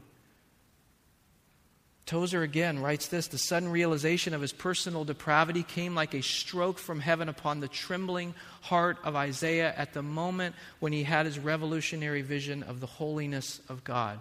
Tozer 2.07 2.43
again 2.43 2.81
writes 2.81 3.09
this 3.09 3.29
The 3.29 3.39
sudden 3.39 3.71
realization 3.71 4.35
of 4.35 4.43
his 4.43 4.53
personal 4.53 5.05
depravity 5.05 5.63
came 5.63 5.95
like 5.95 6.15
a 6.15 6.23
stroke 6.23 6.79
from 6.79 7.01
heaven 7.01 7.29
upon 7.29 7.61
the 7.61 7.69
trembling 7.69 8.35
heart 8.61 8.99
of 9.05 9.17
Isaiah 9.17 9.75
at 9.77 9.95
the 9.95 10.03
moment 10.03 10.55
when 10.81 10.93
he 10.93 11.03
had 11.03 11.27
his 11.27 11.39
revolutionary 11.39 12.23
vision 12.23 12.63
of 12.63 12.81
the 12.81 12.87
holiness 12.87 13.61
of 13.69 13.85
God. 13.85 14.19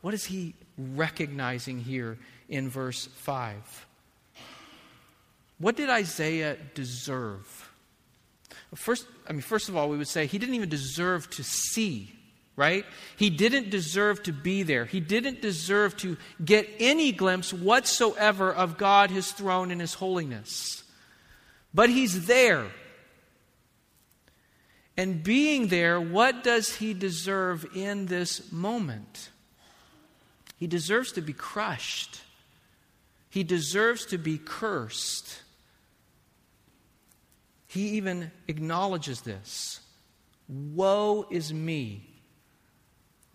What 0.00 0.14
is 0.14 0.24
he 0.24 0.54
recognizing 0.78 1.80
here 1.80 2.18
in 2.48 2.68
verse 2.68 3.06
5? 3.06 3.86
What 5.58 5.76
did 5.76 5.90
Isaiah 5.90 6.56
deserve? 6.74 7.70
First, 8.74 9.06
I 9.28 9.32
mean, 9.32 9.42
first 9.42 9.68
of 9.68 9.76
all, 9.76 9.88
we 9.88 9.96
would 9.96 10.08
say 10.08 10.26
he 10.26 10.38
didn't 10.38 10.54
even 10.54 10.68
deserve 10.68 11.28
to 11.30 11.44
see 11.44 12.15
right? 12.56 12.86
He 13.16 13.28
didn't 13.28 13.70
deserve 13.70 14.22
to 14.24 14.32
be 14.32 14.62
there. 14.62 14.86
He 14.86 14.98
didn't 14.98 15.42
deserve 15.42 15.96
to 15.98 16.16
get 16.42 16.68
any 16.78 17.12
glimpse 17.12 17.52
whatsoever 17.52 18.52
of 18.52 18.78
God, 18.78 19.10
His 19.10 19.30
throne, 19.30 19.70
and 19.70 19.80
His 19.80 19.94
holiness. 19.94 20.82
But 21.74 21.90
He's 21.90 22.26
there. 22.26 22.66
And 24.96 25.22
being 25.22 25.68
there, 25.68 26.00
what 26.00 26.42
does 26.42 26.76
He 26.76 26.94
deserve 26.94 27.66
in 27.76 28.06
this 28.06 28.50
moment? 28.50 29.30
He 30.58 30.66
deserves 30.66 31.12
to 31.12 31.20
be 31.20 31.34
crushed. 31.34 32.22
He 33.28 33.44
deserves 33.44 34.06
to 34.06 34.18
be 34.18 34.38
cursed. 34.38 35.42
He 37.66 37.88
even 37.90 38.30
acknowledges 38.48 39.20
this. 39.20 39.80
Woe 40.48 41.26
is 41.30 41.52
me 41.52 42.15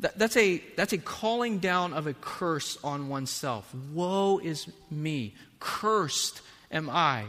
that, 0.01 0.17
that's, 0.17 0.35
a, 0.35 0.61
that's 0.75 0.93
a 0.93 0.97
calling 0.97 1.59
down 1.59 1.93
of 1.93 2.07
a 2.07 2.13
curse 2.13 2.77
on 2.83 3.07
oneself. 3.07 3.73
Woe 3.93 4.39
is 4.43 4.67
me. 4.89 5.35
Cursed 5.59 6.41
am 6.71 6.89
I. 6.89 7.25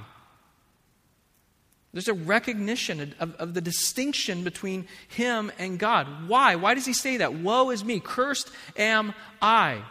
There's 1.93 2.09
a 2.09 2.15
recognition 2.15 3.15
of, 3.21 3.35
of, 3.35 3.53
the 3.53 3.61
distinction 3.61 4.45
between 4.45 4.87
him 5.09 5.53
and 5.59 5.79
God. 5.79 6.07
Why? 6.27 6.55
Why 6.55 6.73
does 6.73 6.87
he 6.87 6.95
say 6.95 7.19
that? 7.19 7.35
Woe 7.35 7.69
is 7.69 7.85
me. 7.85 8.01
Cursed 8.01 8.51
am 8.79 9.13
I. 9.43 9.83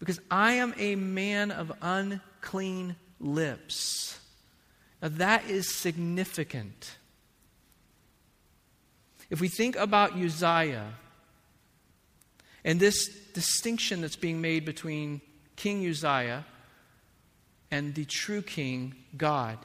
Because 0.00 0.20
I 0.28 0.54
am 0.54 0.74
a 0.76 0.96
man 0.96 1.52
of 1.52 1.70
unclean 1.80 2.96
lips. 3.20 4.18
Now 5.00 5.08
that 5.08 5.48
is 5.48 5.72
significant. 5.72 6.96
If 9.28 9.40
we 9.40 9.46
think 9.46 9.76
about 9.76 10.16
Uzziah, 10.16 10.94
and 12.64 12.78
this 12.78 13.08
distinction 13.32 14.00
that's 14.00 14.16
being 14.16 14.40
made 14.40 14.64
between 14.64 15.20
King 15.56 15.86
Uzziah 15.86 16.44
and 17.70 17.94
the 17.94 18.04
true 18.04 18.42
king, 18.42 18.94
God. 19.16 19.58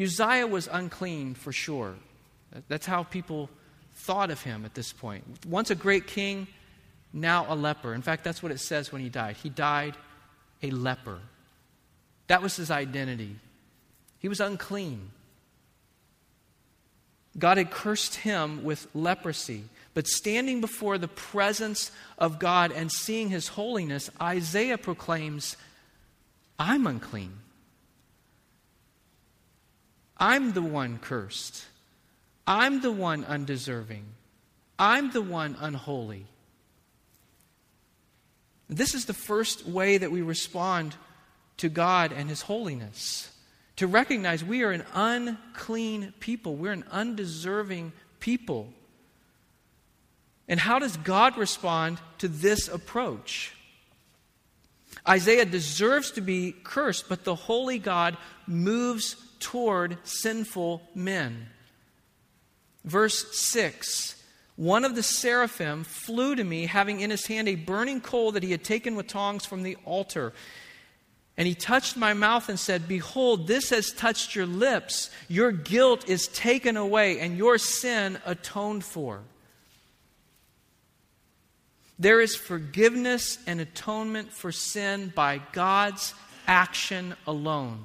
Uzziah 0.00 0.46
was 0.46 0.68
unclean 0.70 1.34
for 1.34 1.52
sure. 1.52 1.94
That's 2.68 2.86
how 2.86 3.02
people 3.02 3.50
thought 3.94 4.30
of 4.30 4.42
him 4.42 4.64
at 4.64 4.74
this 4.74 4.92
point. 4.92 5.24
Once 5.46 5.70
a 5.70 5.74
great 5.74 6.06
king, 6.06 6.46
now 7.12 7.46
a 7.48 7.54
leper. 7.54 7.94
In 7.94 8.02
fact, 8.02 8.24
that's 8.24 8.42
what 8.42 8.52
it 8.52 8.58
says 8.58 8.92
when 8.92 9.02
he 9.02 9.08
died. 9.08 9.36
He 9.36 9.48
died 9.48 9.96
a 10.62 10.70
leper. 10.70 11.20
That 12.26 12.42
was 12.42 12.56
his 12.56 12.70
identity. 12.70 13.36
He 14.18 14.28
was 14.28 14.40
unclean. 14.40 15.10
God 17.38 17.58
had 17.58 17.70
cursed 17.70 18.16
him 18.16 18.64
with 18.64 18.86
leprosy. 18.94 19.64
But 19.96 20.06
standing 20.06 20.60
before 20.60 20.98
the 20.98 21.08
presence 21.08 21.90
of 22.18 22.38
God 22.38 22.70
and 22.70 22.92
seeing 22.92 23.30
his 23.30 23.48
holiness, 23.48 24.10
Isaiah 24.20 24.76
proclaims, 24.76 25.56
I'm 26.58 26.86
unclean. 26.86 27.32
I'm 30.18 30.52
the 30.52 30.60
one 30.60 30.98
cursed. 30.98 31.64
I'm 32.46 32.82
the 32.82 32.92
one 32.92 33.24
undeserving. 33.24 34.04
I'm 34.78 35.12
the 35.12 35.22
one 35.22 35.56
unholy. 35.58 36.26
This 38.68 38.92
is 38.92 39.06
the 39.06 39.14
first 39.14 39.64
way 39.64 39.96
that 39.96 40.12
we 40.12 40.20
respond 40.20 40.94
to 41.56 41.70
God 41.70 42.12
and 42.12 42.28
His 42.28 42.42
holiness. 42.42 43.32
To 43.76 43.86
recognize 43.86 44.44
we 44.44 44.62
are 44.62 44.72
an 44.72 44.84
unclean 44.92 46.12
people, 46.20 46.54
we're 46.54 46.72
an 46.72 46.84
undeserving 46.90 47.92
people. 48.20 48.74
And 50.48 50.60
how 50.60 50.78
does 50.78 50.96
God 50.96 51.36
respond 51.36 51.98
to 52.18 52.28
this 52.28 52.68
approach? 52.68 53.52
Isaiah 55.08 55.44
deserves 55.44 56.12
to 56.12 56.20
be 56.20 56.54
cursed, 56.64 57.08
but 57.08 57.24
the 57.24 57.34
holy 57.34 57.78
God 57.78 58.16
moves 58.46 59.16
toward 59.40 59.98
sinful 60.04 60.82
men. 60.94 61.48
Verse 62.84 63.36
6 63.36 64.22
One 64.56 64.84
of 64.84 64.94
the 64.94 65.02
seraphim 65.02 65.84
flew 65.84 66.34
to 66.34 66.44
me, 66.44 66.66
having 66.66 67.00
in 67.00 67.10
his 67.10 67.26
hand 67.26 67.48
a 67.48 67.56
burning 67.56 68.00
coal 68.00 68.32
that 68.32 68.42
he 68.42 68.52
had 68.52 68.64
taken 68.64 68.96
with 68.96 69.08
tongs 69.08 69.44
from 69.44 69.62
the 69.62 69.76
altar. 69.84 70.32
And 71.38 71.46
he 71.46 71.54
touched 71.54 71.98
my 71.98 72.14
mouth 72.14 72.48
and 72.48 72.58
said, 72.58 72.88
Behold, 72.88 73.46
this 73.46 73.68
has 73.68 73.92
touched 73.92 74.34
your 74.34 74.46
lips. 74.46 75.10
Your 75.28 75.52
guilt 75.52 76.08
is 76.08 76.28
taken 76.28 76.78
away, 76.78 77.20
and 77.20 77.36
your 77.36 77.58
sin 77.58 78.18
atoned 78.24 78.84
for. 78.84 79.20
There 81.98 82.20
is 82.20 82.36
forgiveness 82.36 83.38
and 83.46 83.60
atonement 83.60 84.32
for 84.32 84.52
sin 84.52 85.12
by 85.14 85.40
God's 85.52 86.14
action 86.46 87.16
alone. 87.26 87.84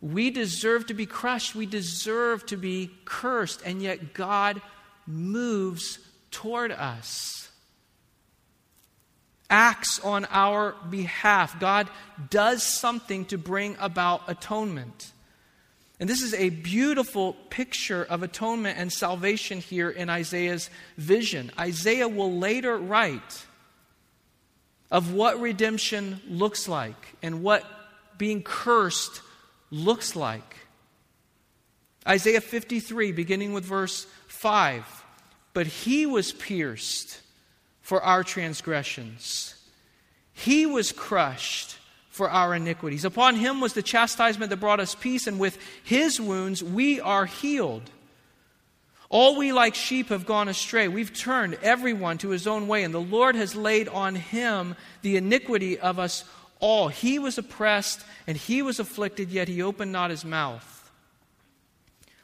We 0.00 0.30
deserve 0.30 0.86
to 0.88 0.94
be 0.94 1.06
crushed, 1.06 1.54
we 1.54 1.64
deserve 1.64 2.44
to 2.46 2.56
be 2.56 2.90
cursed, 3.04 3.62
and 3.64 3.80
yet 3.80 4.12
God 4.12 4.60
moves 5.06 5.98
toward 6.30 6.72
us. 6.72 7.48
Acts 9.48 10.00
on 10.00 10.26
our 10.30 10.74
behalf. 10.90 11.58
God 11.60 11.88
does 12.28 12.62
something 12.62 13.24
to 13.26 13.38
bring 13.38 13.76
about 13.78 14.22
atonement. 14.28 15.12
And 16.00 16.08
this 16.08 16.22
is 16.22 16.34
a 16.34 16.50
beautiful 16.50 17.34
picture 17.50 18.04
of 18.04 18.22
atonement 18.22 18.78
and 18.78 18.92
salvation 18.92 19.60
here 19.60 19.90
in 19.90 20.10
Isaiah's 20.10 20.68
vision. 20.96 21.52
Isaiah 21.58 22.08
will 22.08 22.36
later 22.36 22.76
write 22.76 23.46
of 24.90 25.12
what 25.12 25.40
redemption 25.40 26.20
looks 26.28 26.68
like 26.68 27.16
and 27.22 27.42
what 27.42 27.64
being 28.18 28.42
cursed 28.42 29.22
looks 29.70 30.16
like. 30.16 30.56
Isaiah 32.06 32.40
53, 32.40 33.12
beginning 33.12 33.52
with 33.52 33.64
verse 33.64 34.06
5. 34.28 35.04
But 35.52 35.66
he 35.66 36.06
was 36.06 36.32
pierced 36.32 37.20
for 37.80 38.02
our 38.02 38.24
transgressions, 38.24 39.54
he 40.32 40.64
was 40.64 40.90
crushed 40.90 41.76
for 42.14 42.30
our 42.30 42.54
iniquities. 42.54 43.04
Upon 43.04 43.34
him 43.34 43.60
was 43.60 43.72
the 43.72 43.82
chastisement 43.82 44.50
that 44.50 44.58
brought 44.58 44.78
us 44.78 44.94
peace, 44.94 45.26
and 45.26 45.40
with 45.40 45.58
his 45.82 46.20
wounds 46.20 46.62
we 46.62 47.00
are 47.00 47.26
healed. 47.26 47.90
All 49.08 49.36
we 49.36 49.52
like 49.52 49.74
sheep 49.74 50.10
have 50.10 50.24
gone 50.24 50.46
astray. 50.46 50.86
We've 50.86 51.12
turned 51.12 51.54
everyone 51.60 52.18
to 52.18 52.28
his 52.28 52.46
own 52.46 52.68
way, 52.68 52.84
and 52.84 52.94
the 52.94 53.00
Lord 53.00 53.34
has 53.34 53.56
laid 53.56 53.88
on 53.88 54.14
him 54.14 54.76
the 55.02 55.16
iniquity 55.16 55.76
of 55.76 55.98
us 55.98 56.22
all. 56.60 56.86
He 56.86 57.18
was 57.18 57.36
oppressed 57.36 58.06
and 58.28 58.36
he 58.36 58.62
was 58.62 58.78
afflicted, 58.78 59.30
yet 59.30 59.48
he 59.48 59.60
opened 59.60 59.90
not 59.90 60.10
his 60.10 60.24
mouth. 60.24 60.73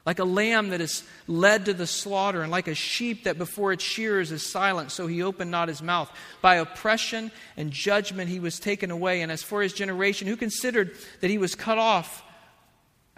Like 0.06 0.18
a 0.18 0.24
lamb 0.24 0.70
that 0.70 0.80
is 0.80 1.02
led 1.26 1.66
to 1.66 1.74
the 1.74 1.86
slaughter, 1.86 2.42
and 2.42 2.50
like 2.50 2.68
a 2.68 2.74
sheep 2.74 3.24
that 3.24 3.36
before 3.36 3.72
its 3.72 3.84
shearers 3.84 4.32
is 4.32 4.44
silent, 4.44 4.92
so 4.92 5.06
he 5.06 5.22
opened 5.22 5.50
not 5.50 5.68
his 5.68 5.82
mouth. 5.82 6.10
By 6.40 6.56
oppression 6.56 7.30
and 7.56 7.70
judgment 7.70 8.30
he 8.30 8.40
was 8.40 8.58
taken 8.58 8.90
away. 8.90 9.20
And 9.20 9.30
as 9.30 9.42
for 9.42 9.62
his 9.62 9.74
generation, 9.74 10.26
who 10.26 10.36
considered 10.36 10.96
that 11.20 11.28
he 11.28 11.38
was 11.38 11.54
cut 11.54 11.76
off 11.76 12.22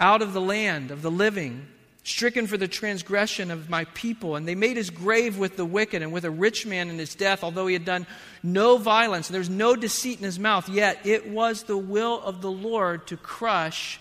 out 0.01 0.23
of 0.23 0.33
the 0.33 0.41
land 0.41 0.91
of 0.91 1.03
the 1.03 1.11
living, 1.11 1.69
stricken 2.03 2.49
for 2.49 2.57
the 2.57 2.67
transgression 2.67 3.53
of 3.53 3.71
my 3.71 3.85
people? 3.95 4.35
And 4.35 4.47
they 4.47 4.57
made 4.57 4.77
his 4.77 4.91
grave 4.91 5.39
with 5.39 5.57
the 5.57 5.65
wicked 5.65 6.03
and 6.03 6.13
with 6.13 6.25
a 6.25 6.31
rich 6.31 6.67
man 6.67 6.91
in 6.91 6.99
his 6.99 7.15
death, 7.15 7.45
although 7.45 7.69
he 7.69 7.75
had 7.75 7.85
done 7.85 8.09
no 8.43 8.77
violence, 8.77 9.29
and 9.29 9.37
there's 9.37 9.49
no 9.49 9.77
deceit 9.77 10.19
in 10.19 10.25
his 10.25 10.41
mouth, 10.41 10.69
yet 10.69 10.99
it 11.07 11.29
was 11.29 11.63
the 11.63 11.79
will 11.79 12.21
of 12.23 12.43
the 12.43 12.51
Lord 12.51 13.07
to 13.07 13.17
crush 13.17 14.01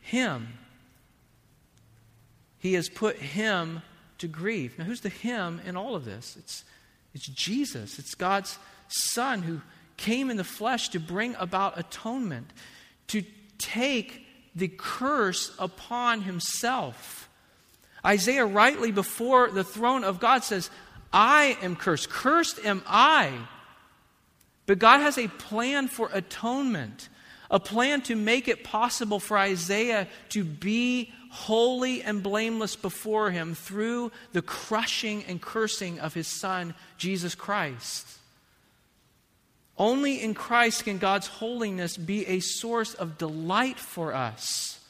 him. 0.00 0.48
He 2.66 2.72
has 2.72 2.88
put 2.88 3.16
him 3.18 3.80
to 4.18 4.26
grief. 4.26 4.76
Now, 4.76 4.86
who's 4.86 5.00
the 5.00 5.08
him 5.08 5.60
in 5.64 5.76
all 5.76 5.94
of 5.94 6.04
this? 6.04 6.34
It's, 6.36 6.64
it's 7.14 7.28
Jesus. 7.28 8.00
It's 8.00 8.16
God's 8.16 8.58
Son 8.88 9.42
who 9.42 9.60
came 9.96 10.30
in 10.30 10.36
the 10.36 10.42
flesh 10.42 10.88
to 10.88 10.98
bring 10.98 11.36
about 11.36 11.78
atonement, 11.78 12.52
to 13.06 13.22
take 13.58 14.26
the 14.56 14.66
curse 14.66 15.54
upon 15.60 16.22
himself. 16.22 17.28
Isaiah, 18.04 18.44
rightly 18.44 18.90
before 18.90 19.48
the 19.48 19.62
throne 19.62 20.02
of 20.02 20.18
God, 20.18 20.42
says, 20.42 20.68
I 21.12 21.56
am 21.62 21.76
cursed. 21.76 22.10
Cursed 22.10 22.58
am 22.64 22.82
I. 22.84 23.32
But 24.66 24.80
God 24.80 24.98
has 24.98 25.18
a 25.18 25.28
plan 25.28 25.86
for 25.86 26.10
atonement, 26.12 27.10
a 27.50 27.60
plan 27.60 28.00
to 28.02 28.16
make 28.16 28.48
it 28.48 28.64
possible 28.64 29.20
for 29.20 29.38
Isaiah 29.38 30.08
to 30.30 30.44
be 30.44 31.12
holy 31.30 32.02
and 32.02 32.22
blameless 32.22 32.76
before 32.76 33.30
him 33.30 33.54
through 33.54 34.10
the 34.32 34.42
crushing 34.42 35.24
and 35.24 35.40
cursing 35.40 36.00
of 36.00 36.14
his 36.14 36.26
Son, 36.26 36.74
Jesus 36.98 37.34
Christ. 37.34 38.06
Only 39.78 40.22
in 40.22 40.34
Christ 40.34 40.84
can 40.84 40.98
God's 40.98 41.26
holiness 41.26 41.96
be 41.96 42.26
a 42.26 42.40
source 42.40 42.94
of 42.94 43.18
delight 43.18 43.78
for 43.78 44.14
us 44.14 44.80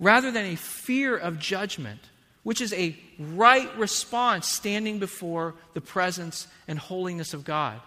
rather 0.00 0.30
than 0.30 0.46
a 0.46 0.56
fear 0.56 1.16
of 1.16 1.38
judgment, 1.38 2.00
which 2.42 2.60
is 2.60 2.72
a 2.72 2.96
right 3.18 3.76
response 3.76 4.48
standing 4.48 4.98
before 4.98 5.54
the 5.74 5.80
presence 5.80 6.48
and 6.66 6.78
holiness 6.78 7.34
of 7.34 7.44
God. 7.44 7.80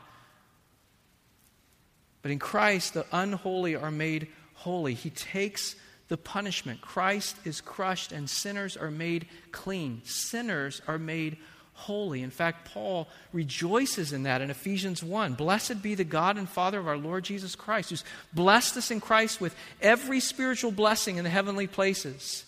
But 2.26 2.32
in 2.32 2.40
Christ, 2.40 2.96
the 2.96 3.06
unholy 3.12 3.76
are 3.76 3.92
made 3.92 4.30
holy. 4.56 4.96
He 4.96 5.12
takes 5.12 5.76
the 6.08 6.18
punishment. 6.18 6.82
Christ 6.82 7.36
is 7.46 7.62
crushed 7.62 8.12
and 8.12 8.28
sinners 8.28 8.76
are 8.76 8.90
made 8.90 9.28
clean. 9.52 10.02
Sinners 10.06 10.82
are 10.88 10.98
made 10.98 11.38
holy. 11.74 12.24
In 12.24 12.32
fact, 12.32 12.66
Paul 12.74 13.08
rejoices 13.32 14.12
in 14.12 14.24
that 14.24 14.42
in 14.42 14.50
Ephesians 14.50 15.04
1. 15.04 15.36
Blessed 15.36 15.84
be 15.84 15.94
the 15.94 16.04
God 16.04 16.40
and 16.40 16.50
Father 16.50 16.80
of 16.80 16.88
our 16.88 16.98
Lord 16.98 17.24
Jesus 17.24 17.54
Christ, 17.54 17.92
who's 17.92 18.04
blessed 18.34 18.76
us 18.78 18.90
in 18.90 19.02
Christ 19.02 19.40
with 19.40 19.56
every 19.80 20.20
spiritual 20.20 20.72
blessing 20.72 21.18
in 21.18 21.26
the 21.26 21.30
heavenly 21.30 21.68
places. 21.68 22.44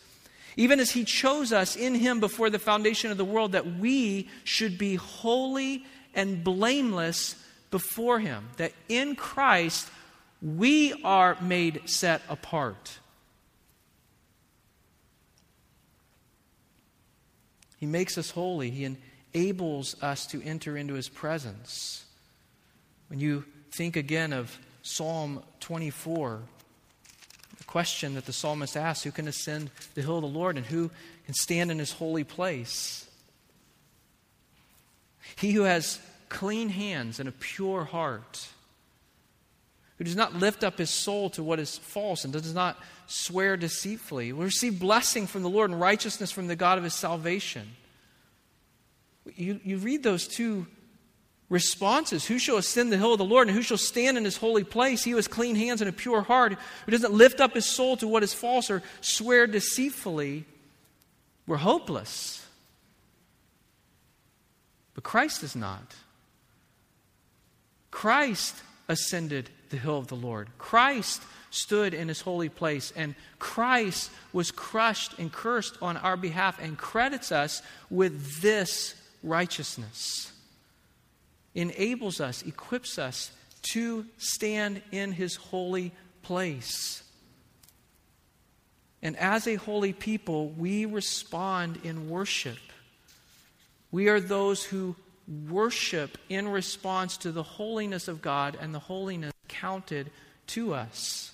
Even 0.56 0.80
as 0.80 0.90
he 0.90 1.04
chose 1.04 1.54
us 1.54 1.76
in 1.76 1.94
him 1.94 2.20
before 2.20 2.50
the 2.50 2.58
foundation 2.58 3.12
of 3.12 3.18
the 3.18 3.24
world, 3.24 3.52
that 3.52 3.78
we 3.78 4.28
should 4.44 4.80
be 4.80 4.96
holy 4.96 5.86
and 6.16 6.44
blameless 6.44 7.36
before 7.72 8.20
him. 8.20 8.50
That 8.58 8.74
in 8.90 9.16
Christ 9.16 9.90
we 10.42 10.94
are 11.04 11.38
made 11.42 11.82
set 11.86 12.22
apart. 12.30 13.00
He 17.78 17.86
makes 17.86 18.18
us 18.18 18.32
holy. 18.32 18.72
He 18.72 18.98
enables 19.36 20.02
us 20.02 20.26
to 20.28 20.44
enter 20.44 20.76
into 20.76 20.96
His 20.96 21.10
presence. 21.10 22.06
When 23.08 23.20
you 23.20 23.46
think 23.72 23.96
again 23.96 24.34
of 24.34 24.58
Psalm 24.82 25.44
24, 25.60 26.42
the 27.58 27.64
question 27.66 28.16
that 28.16 28.26
the 28.26 28.34
psalmist 28.34 28.76
asks 28.76 29.04
who 29.04 29.12
can 29.12 29.28
ascend 29.28 29.70
the 29.94 30.02
hill 30.02 30.18
of 30.18 30.24
the 30.24 30.28
Lord 30.28 30.58
and 30.58 30.66
who 30.66 30.90
can 31.26 31.36
stand 31.36 31.72
in 31.72 31.80
His 31.80 31.92
holy 31.92 32.24
place? 32.24 33.08
He 35.36 35.52
who 35.52 35.64
has 35.64 36.00
clean 36.30 36.70
hands 36.70 37.20
and 37.20 37.28
a 37.28 37.32
pure 37.32 37.84
heart, 37.84 38.48
who 39.98 40.04
does 40.04 40.16
not 40.16 40.36
lift 40.36 40.64
up 40.64 40.78
his 40.78 40.90
soul 40.90 41.30
to 41.32 41.44
what 41.44 41.60
is 41.60 41.78
false 41.78 42.24
and 42.24 42.32
does 42.34 42.54
not 42.54 42.78
swear 43.08 43.58
deceitfully, 43.58 44.34
will 44.34 44.44
receive 44.44 44.80
blessing 44.80 45.28
from 45.28 45.44
the 45.44 45.50
Lord 45.50 45.72
and 45.72 45.80
righteousness 45.80 46.32
from 46.32 46.48
the 46.48 46.56
God 46.56 46.78
of 46.78 46.84
his 46.84 46.94
salvation. 46.94 47.68
You, 49.36 49.60
you 49.64 49.78
read 49.78 50.04
those 50.04 50.28
two 50.28 50.68
responses 51.50 52.26
Who 52.26 52.40
shall 52.40 52.58
ascend 52.58 52.92
the 52.92 52.98
hill 52.98 53.14
of 53.14 53.18
the 53.18 53.26
Lord, 53.26 53.48
and 53.48 53.56
who 53.56 53.64
shall 53.64 53.78
stand 53.78 54.18
in 54.18 54.26
his 54.26 54.38
holy 54.38 54.64
place? 54.64 55.04
He 55.04 55.12
who 55.12 55.18
has 55.18 55.28
clean 55.28 55.56
hands 55.56 55.82
and 55.82 55.90
a 55.90 55.94
pure 55.94 56.22
heart, 56.22 56.58
who 56.86 56.92
doesn't 56.92 57.14
lift 57.14 57.40
up 57.40 57.54
his 57.54 57.66
soul 57.66 57.98
to 57.98 58.08
what 58.08 58.24
is 58.24 58.34
false 58.34 58.70
or 58.70 58.84
swear 59.02 59.48
deceitfully. 59.48 60.46
We're 61.46 61.58
hopeless. 61.58 62.46
But 64.94 65.04
Christ 65.04 65.44
is 65.44 65.56
not. 65.56 65.96
Christ 67.98 68.56
ascended 68.88 69.50
the 69.72 69.78
hill 69.78 69.98
of 69.98 70.06
the 70.06 70.14
Lord. 70.14 70.50
Christ 70.60 71.24
stood 71.50 71.96
in 71.96 72.10
his 72.10 72.22
holy 72.22 72.48
place, 72.48 72.94
and 72.96 73.16
Christ 73.40 74.12
was 74.32 74.52
crushed 74.52 75.18
and 75.18 75.32
cursed 75.32 75.80
on 75.82 75.98
our 75.98 76.16
behalf 76.16 76.62
and 76.62 76.78
credits 76.78 77.32
us 77.32 77.64
with 77.90 78.40
this 78.40 78.94
righteousness. 79.24 80.32
Enables 81.56 82.22
us, 82.22 82.44
equips 82.44 83.00
us 83.00 83.32
to 83.74 84.06
stand 84.20 84.84
in 84.92 85.12
his 85.12 85.36
holy 85.36 85.92
place. 86.22 87.02
And 89.02 89.18
as 89.18 89.48
a 89.48 89.56
holy 89.56 89.94
people, 89.94 90.50
we 90.50 90.86
respond 90.86 91.80
in 91.84 92.12
worship. 92.12 92.60
We 93.90 94.08
are 94.08 94.20
those 94.20 94.64
who 94.64 94.96
worship 95.28 96.18
in 96.30 96.48
response 96.48 97.18
to 97.18 97.32
the 97.32 97.44
holiness 97.44 98.08
of 98.08 98.22
God 98.22 98.58
and 98.60 98.74
the 98.74 98.80
holiness 98.80 99.34
counted 99.48 100.10
to 100.48 100.74
us. 100.74 101.34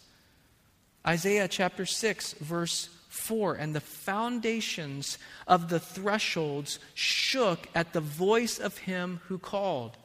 Isaiah 1.06 1.48
chapter 1.48 1.86
6, 1.86 2.34
verse 2.34 2.90
4 3.10 3.56
And 3.56 3.76
the 3.76 3.82
foundations 3.82 5.18
of 5.48 5.70
the 5.70 5.80
thresholds 5.80 6.80
shook 6.94 7.68
at 7.76 7.94
the 7.94 8.02
voice 8.02 8.58
of 8.60 8.78
him 8.80 9.22
who 9.28 9.38
called. 9.38 9.98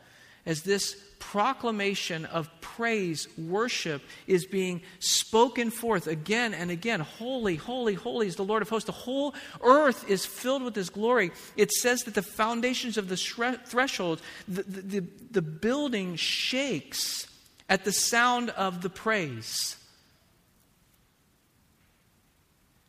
As 0.44 0.62
this 0.62 0.96
proclamation 1.18 2.24
of 2.26 2.48
praise, 2.60 3.28
worship 3.36 4.02
is 4.26 4.46
being 4.46 4.82
spoken 4.98 5.70
forth 5.70 6.06
again 6.06 6.54
and 6.54 6.70
again. 6.70 7.00
Holy, 7.00 7.56
holy, 7.56 7.94
holy 7.94 8.26
is 8.26 8.36
the 8.36 8.44
Lord 8.44 8.62
of 8.62 8.68
hosts. 8.68 8.86
The 8.86 8.92
whole 8.92 9.34
earth 9.62 10.08
is 10.08 10.24
filled 10.24 10.62
with 10.62 10.74
his 10.74 10.90
glory. 10.90 11.32
It 11.56 11.70
says 11.72 12.02
that 12.04 12.14
the 12.14 12.22
foundations 12.22 12.96
of 12.96 13.08
the 13.08 13.16
threshold, 13.16 14.22
the, 14.46 14.62
the, 14.62 15.04
the 15.30 15.42
building 15.42 16.16
shakes 16.16 17.26
at 17.68 17.84
the 17.84 17.92
sound 17.92 18.50
of 18.50 18.82
the 18.82 18.90
praise. 18.90 19.76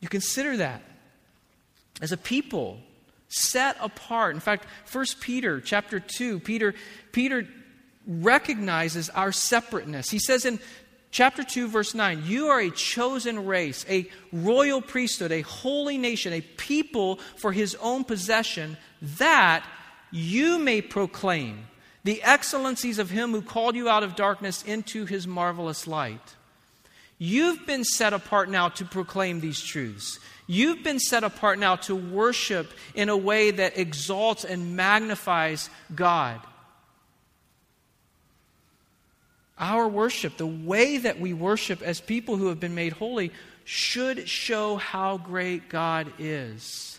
You 0.00 0.08
consider 0.08 0.56
that 0.56 0.82
as 2.00 2.12
a 2.12 2.16
people 2.16 2.78
set 3.28 3.76
apart. 3.80 4.34
In 4.34 4.40
fact, 4.40 4.66
1 4.90 5.04
Peter 5.20 5.60
chapter 5.60 6.00
2, 6.00 6.40
Peter, 6.40 6.74
Peter 7.12 7.46
recognizes 8.10 9.08
our 9.10 9.30
separateness. 9.30 10.10
He 10.10 10.18
says 10.18 10.44
in 10.44 10.58
Chapter 11.12 11.42
2, 11.42 11.68
verse 11.68 11.94
9 11.94 12.22
You 12.26 12.48
are 12.48 12.60
a 12.60 12.70
chosen 12.70 13.46
race, 13.46 13.84
a 13.88 14.08
royal 14.32 14.80
priesthood, 14.80 15.32
a 15.32 15.40
holy 15.42 15.98
nation, 15.98 16.32
a 16.32 16.40
people 16.40 17.16
for 17.36 17.52
his 17.52 17.76
own 17.76 18.04
possession, 18.04 18.76
that 19.02 19.66
you 20.10 20.58
may 20.58 20.82
proclaim 20.82 21.66
the 22.04 22.22
excellencies 22.22 22.98
of 22.98 23.10
him 23.10 23.32
who 23.32 23.42
called 23.42 23.74
you 23.74 23.88
out 23.88 24.02
of 24.02 24.16
darkness 24.16 24.62
into 24.62 25.04
his 25.04 25.26
marvelous 25.26 25.86
light. 25.86 26.36
You've 27.18 27.66
been 27.66 27.84
set 27.84 28.12
apart 28.12 28.48
now 28.48 28.70
to 28.70 28.84
proclaim 28.84 29.40
these 29.40 29.60
truths. 29.60 30.18
You've 30.46 30.82
been 30.82 30.98
set 30.98 31.22
apart 31.22 31.58
now 31.58 31.76
to 31.76 31.94
worship 31.94 32.72
in 32.94 33.08
a 33.08 33.16
way 33.16 33.50
that 33.50 33.78
exalts 33.78 34.44
and 34.44 34.74
magnifies 34.74 35.68
God. 35.94 36.40
Our 39.60 39.86
worship, 39.86 40.38
the 40.38 40.46
way 40.46 40.96
that 40.96 41.20
we 41.20 41.34
worship 41.34 41.82
as 41.82 42.00
people 42.00 42.36
who 42.36 42.48
have 42.48 42.58
been 42.58 42.74
made 42.74 42.94
holy, 42.94 43.30
should 43.64 44.26
show 44.26 44.76
how 44.76 45.18
great 45.18 45.68
God 45.68 46.10
is. 46.18 46.98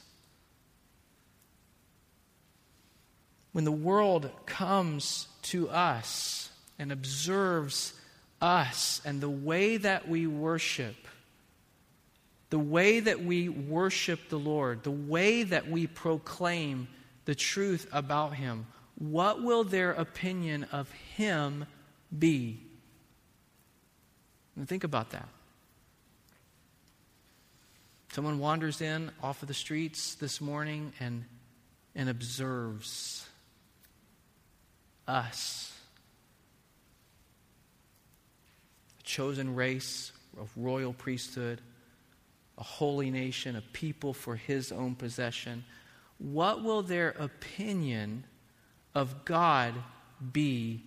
When 3.51 3.65
the 3.65 3.71
world 3.71 4.29
comes 4.45 5.27
to 5.43 5.69
us 5.69 6.49
and 6.77 6.91
observes 6.91 7.93
us 8.39 9.01
and 9.03 9.19
the 9.19 9.29
way 9.29 9.77
that 9.77 10.07
we 10.07 10.27
worship, 10.27 10.95
the 12.51 12.59
way 12.59 12.99
that 12.99 13.23
we 13.23 13.49
worship 13.49 14.29
the 14.29 14.39
Lord, 14.39 14.83
the 14.83 14.91
way 14.91 15.43
that 15.43 15.67
we 15.67 15.87
proclaim 15.87 16.87
the 17.25 17.35
truth 17.35 17.87
about 17.91 18.35
Him, 18.35 18.67
what 18.97 19.41
will 19.41 19.63
their 19.63 19.91
opinion 19.91 20.65
of 20.71 20.91
Him 20.91 21.65
be? 22.17 22.59
And 24.55 24.67
think 24.67 24.83
about 24.83 25.11
that. 25.11 25.27
Someone 28.13 28.39
wanders 28.39 28.81
in 28.81 29.09
off 29.23 29.41
of 29.41 29.47
the 29.47 29.53
streets 29.53 30.15
this 30.15 30.41
morning 30.41 30.91
and, 30.99 31.23
and 31.95 32.09
observes 32.09 33.25
us. 35.07 35.73
A 38.99 39.03
chosen 39.03 39.55
race, 39.55 40.11
a 40.37 40.43
royal 40.59 40.91
priesthood, 40.91 41.61
a 42.57 42.63
holy 42.63 43.09
nation, 43.09 43.55
a 43.55 43.61
people 43.73 44.13
for 44.13 44.35
his 44.35 44.73
own 44.73 44.95
possession. 44.95 45.63
What 46.17 46.63
will 46.63 46.81
their 46.81 47.11
opinion 47.11 48.25
of 48.93 49.23
God 49.23 49.73
be 50.33 50.83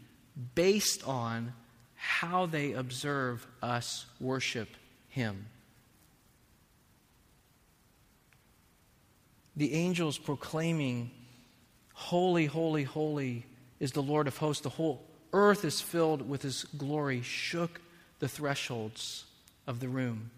based 0.55 1.07
on 1.07 1.53
how 1.94 2.47
they 2.47 2.73
observe 2.73 3.47
us 3.62 4.07
worship 4.20 4.68
Him. 5.09 5.47
The 9.57 9.75
angels 9.75 10.18
proclaiming, 10.18 11.11
Holy, 11.92 12.47
holy, 12.47 12.83
holy 12.83 13.47
is 13.79 13.92
the 13.92 14.03
Lord 14.03 14.27
of 14.27 14.37
hosts. 14.37 14.62
The 14.62 14.68
whole 14.68 15.05
earth 15.33 15.64
is 15.64 15.81
filled 15.81 16.29
with 16.29 16.42
His 16.42 16.64
glory, 16.77 17.23
shook 17.23 17.81
the 18.18 18.29
thresholds 18.29 19.25
of 19.66 19.81
the 19.81 19.88
room. 19.88 20.31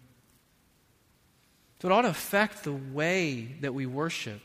So 1.81 1.89
it 1.89 1.91
ought 1.91 2.03
to 2.03 2.09
affect 2.09 2.63
the 2.63 2.73
way 2.73 3.55
that 3.61 3.73
we 3.73 3.85
worship 3.85 4.41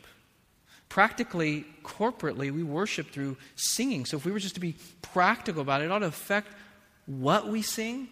practically, 0.93 1.65
corporately, 1.83 2.51
we 2.51 2.63
worship 2.63 3.11
through 3.11 3.35
singing. 3.57 4.05
So 4.05 4.19
if 4.19 4.27
we 4.27 4.31
were 4.31 4.39
just 4.39 4.57
to 4.57 4.61
be 4.61 4.77
practical 5.01 5.63
about 5.63 5.81
it, 5.81 5.87
it 5.87 5.91
ought 5.91 6.01
to 6.01 6.07
affect 6.07 6.49
what 7.07 7.49
we 7.49 7.63
sing. 7.63 8.09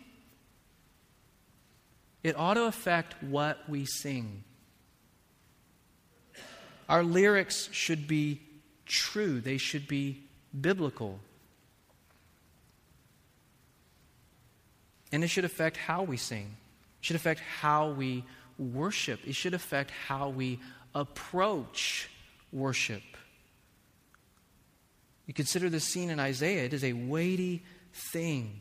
It 2.23 2.38
ought 2.38 2.55
to 2.55 2.64
affect 2.64 3.23
what 3.23 3.69
we 3.69 3.85
sing. 3.85 4.45
Our 6.88 7.03
lyrics 7.03 7.69
should 7.71 8.09
be 8.09 8.40
true, 8.87 9.43
they 9.43 9.59
should 9.59 9.87
be 9.87 10.23
biblical. 10.59 11.21
And 15.12 15.23
it 15.23 15.29
should 15.29 15.45
affect 15.45 15.77
how 15.77 16.03
we 16.03 16.16
sing. 16.16 16.57
It 17.01 17.05
should 17.05 17.16
affect 17.16 17.40
how 17.40 17.90
we 17.90 18.25
worship. 18.59 19.21
It 19.27 19.35
should 19.35 19.53
affect 19.53 19.90
how 19.90 20.31
we 20.31 20.61
approach 20.95 22.09
worship. 22.52 23.02
You 25.26 25.34
consider 25.34 25.70
this 25.70 25.84
scene 25.84 26.10
in 26.10 26.18
Isaiah, 26.18 26.64
it 26.64 26.72
is 26.72 26.84
a 26.84 26.92
weighty 26.92 27.62
thing. 28.12 28.60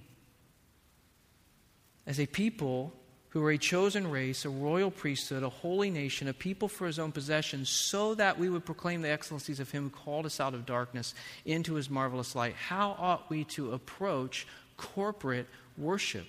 As 2.06 2.19
a 2.19 2.25
people 2.28 2.93
who 3.30 3.43
are 3.43 3.52
a 3.52 3.58
chosen 3.58 4.10
race, 4.10 4.43
a 4.43 4.49
royal 4.49 4.89
priesthood, 4.89 5.43
a 5.43 5.49
holy 5.49 5.91
nation, 5.91 6.28
a 6.28 6.34
people 6.34 6.67
for 6.67 6.88
his 6.88 6.97
own 6.97 7.12
possession, 7.12 7.63
so 7.63 8.15
that 8.15 8.39
we 8.39 8.49
would 8.49 8.65
proclaim 8.65 9.02
the 9.02 9.10
excellencies 9.10 9.60
of 9.60 9.69
him 9.69 9.84
who 9.84 9.89
called 9.89 10.25
us 10.25 10.39
out 10.39 10.56
of 10.56 10.65
darkness 10.65 11.13
into 11.45 11.75
his 11.75 11.89
marvelous 11.89 12.36
light, 12.36 12.56
how 12.56 12.95
ought 12.97 13.30
we 13.30 13.43
to 13.43 13.71
approach 13.71 14.47
corporate 14.78 15.47
worship? 15.78 16.28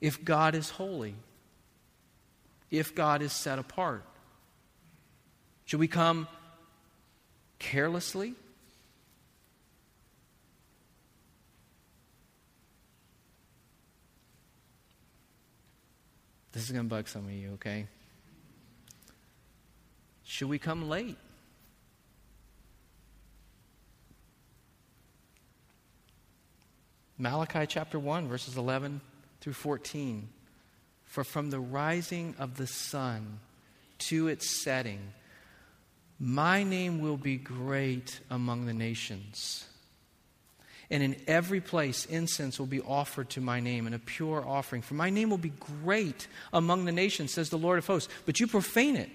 If 0.00 0.22
God 0.24 0.54
is 0.54 0.68
holy, 0.68 1.14
if 2.78 2.94
God 2.94 3.22
is 3.22 3.32
set 3.32 3.58
apart? 3.58 4.04
Should 5.64 5.80
we 5.80 5.88
come 5.88 6.28
carelessly? 7.58 8.34
This 16.52 16.64
is 16.64 16.70
going 16.70 16.86
to 16.86 16.88
bug 16.88 17.06
some 17.06 17.26
of 17.26 17.32
you, 17.32 17.50
okay? 17.54 17.86
Should 20.24 20.48
we 20.48 20.58
come 20.58 20.88
late? 20.88 21.18
Malachi 27.18 27.66
chapter 27.66 27.98
1, 27.98 28.28
verses 28.28 28.56
11 28.56 29.00
through 29.40 29.54
14. 29.54 30.28
For 31.16 31.24
from 31.24 31.48
the 31.48 31.60
rising 31.60 32.34
of 32.38 32.58
the 32.58 32.66
sun 32.66 33.40
to 34.00 34.28
its 34.28 34.62
setting, 34.62 35.00
my 36.20 36.62
name 36.62 37.00
will 37.00 37.16
be 37.16 37.38
great 37.38 38.20
among 38.28 38.66
the 38.66 38.74
nations. 38.74 39.64
And 40.90 41.02
in 41.02 41.16
every 41.26 41.62
place, 41.62 42.04
incense 42.04 42.58
will 42.58 42.66
be 42.66 42.82
offered 42.82 43.30
to 43.30 43.40
my 43.40 43.60
name 43.60 43.86
and 43.86 43.94
a 43.94 43.98
pure 43.98 44.46
offering. 44.46 44.82
For 44.82 44.92
my 44.92 45.08
name 45.08 45.30
will 45.30 45.38
be 45.38 45.54
great 45.82 46.28
among 46.52 46.84
the 46.84 46.92
nations, 46.92 47.32
says 47.32 47.48
the 47.48 47.56
Lord 47.56 47.78
of 47.78 47.86
hosts. 47.86 48.12
But 48.26 48.38
you 48.38 48.46
profane 48.46 48.96
it. 48.96 49.08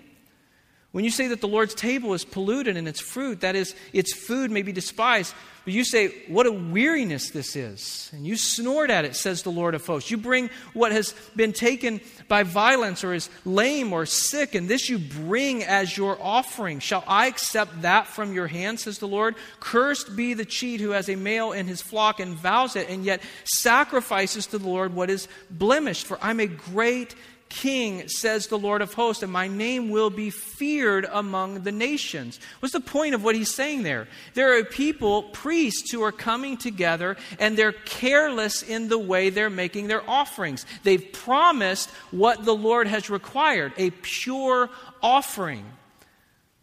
When 0.91 1.05
you 1.05 1.11
say 1.11 1.27
that 1.27 1.39
the 1.39 1.47
Lord's 1.47 1.73
table 1.73 2.13
is 2.13 2.25
polluted 2.25 2.75
and 2.75 2.87
its 2.87 2.99
fruit, 2.99 3.41
that 3.41 3.55
is, 3.55 3.75
its 3.93 4.13
food 4.13 4.51
may 4.51 4.61
be 4.61 4.73
despised, 4.73 5.33
but 5.63 5.73
you 5.73 5.83
say, 5.83 6.07
What 6.27 6.47
a 6.47 6.51
weariness 6.51 7.29
this 7.29 7.55
is. 7.55 8.09
And 8.11 8.25
you 8.25 8.35
snort 8.35 8.89
at 8.89 9.05
it, 9.05 9.15
says 9.15 9.43
the 9.43 9.51
Lord 9.51 9.75
of 9.75 9.85
hosts. 9.85 10.09
You 10.09 10.17
bring 10.17 10.49
what 10.73 10.91
has 10.91 11.13
been 11.35 11.53
taken 11.53 12.01
by 12.27 12.43
violence 12.43 13.03
or 13.03 13.13
is 13.13 13.29
lame 13.45 13.93
or 13.93 14.07
sick, 14.07 14.55
and 14.55 14.67
this 14.67 14.89
you 14.89 14.97
bring 14.97 15.63
as 15.63 15.95
your 15.95 16.17
offering. 16.19 16.79
Shall 16.79 17.03
I 17.07 17.27
accept 17.27 17.83
that 17.83 18.07
from 18.07 18.33
your 18.33 18.47
hand, 18.47 18.79
says 18.79 18.97
the 18.97 19.07
Lord? 19.07 19.35
Cursed 19.59 20.15
be 20.15 20.33
the 20.33 20.45
cheat 20.45 20.81
who 20.81 20.91
has 20.91 21.09
a 21.09 21.15
male 21.15 21.51
in 21.51 21.67
his 21.67 21.81
flock 21.81 22.19
and 22.19 22.33
vows 22.33 22.75
it, 22.75 22.89
and 22.89 23.05
yet 23.05 23.21
sacrifices 23.43 24.47
to 24.47 24.57
the 24.57 24.67
Lord 24.67 24.95
what 24.95 25.11
is 25.11 25.27
blemished. 25.51 26.07
For 26.07 26.17
I'm 26.21 26.39
a 26.39 26.47
great 26.47 27.13
king, 27.51 28.07
says 28.07 28.47
the 28.47 28.57
Lord 28.57 28.81
of 28.81 28.93
hosts, 28.93 29.21
and 29.21 29.31
my 29.31 29.47
name 29.47 29.89
will 29.89 30.09
be 30.09 30.29
feared 30.29 31.05
among 31.11 31.63
the 31.63 31.71
nations. 31.71 32.39
What's 32.59 32.73
the 32.73 32.79
point 32.79 33.13
of 33.13 33.23
what 33.23 33.35
he's 33.35 33.53
saying 33.53 33.83
there? 33.83 34.07
There 34.33 34.57
are 34.57 34.63
people, 34.63 35.23
priests, 35.23 35.91
who 35.91 36.01
are 36.01 36.13
coming 36.13 36.55
together 36.55 37.17
and 37.39 37.57
they're 37.57 37.73
careless 37.73 38.63
in 38.63 38.87
the 38.87 38.97
way 38.97 39.29
they're 39.29 39.49
making 39.49 39.87
their 39.87 40.09
offerings. 40.09 40.65
They've 40.83 41.11
promised 41.11 41.89
what 42.11 42.45
the 42.45 42.55
Lord 42.55 42.87
has 42.87 43.09
required 43.09 43.73
a 43.77 43.91
pure 44.01 44.69
offering, 45.03 45.65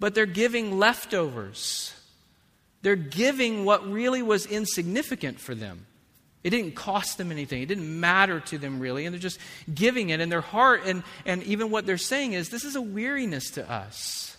but 0.01 0.15
they're 0.15 0.27
giving 0.27 0.79
leftovers. 0.79 1.95
They're 2.81 2.97
giving 2.97 3.67
what 3.67 3.87
really 3.87 4.23
was 4.23 4.47
insignificant 4.47 5.39
for 5.39 5.55
them. 5.55 5.85
It 6.45 6.51
didn't 6.51 6.77
cost 6.77 7.19
them 7.19 7.33
anything. 7.33 7.63
It 7.63 7.67
didn't 7.67 8.01
matter 8.01 8.41
to 8.41 8.59
them 8.59 8.79
really. 8.79 9.05
And 9.05 9.13
they're 9.13 9.21
just 9.21 9.41
giving 9.73 10.11
it 10.11 10.21
in 10.21 10.29
their 10.29 10.41
heart. 10.41 10.83
And, 10.87 11.03
and 11.27 11.43
even 11.43 11.71
what 11.71 11.85
they're 11.85 11.99
saying 11.99 12.33
is 12.33 12.49
this 12.49 12.65
is 12.65 12.77
a 12.77 12.83
weariness 12.83 13.51
to 13.53 13.71
us. 13.71 14.37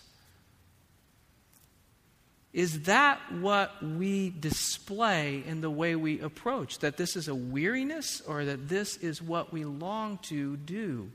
Is 2.51 2.83
that 2.83 3.19
what 3.31 3.83
we 3.83 4.31
display 4.31 5.43
in 5.45 5.61
the 5.61 5.69
way 5.69 5.95
we 5.95 6.19
approach? 6.19 6.79
That 6.79 6.97
this 6.97 7.15
is 7.15 7.27
a 7.27 7.35
weariness 7.35 8.21
or 8.21 8.45
that 8.45 8.67
this 8.67 8.97
is 8.97 9.21
what 9.21 9.53
we 9.53 9.65
long 9.65 10.17
to 10.23 10.57
do? 10.57 11.11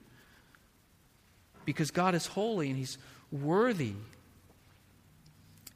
Because 1.65 1.91
God 1.91 2.15
is 2.15 2.27
holy 2.27 2.69
and 2.69 2.79
He's 2.79 2.99
worthy. 3.33 3.95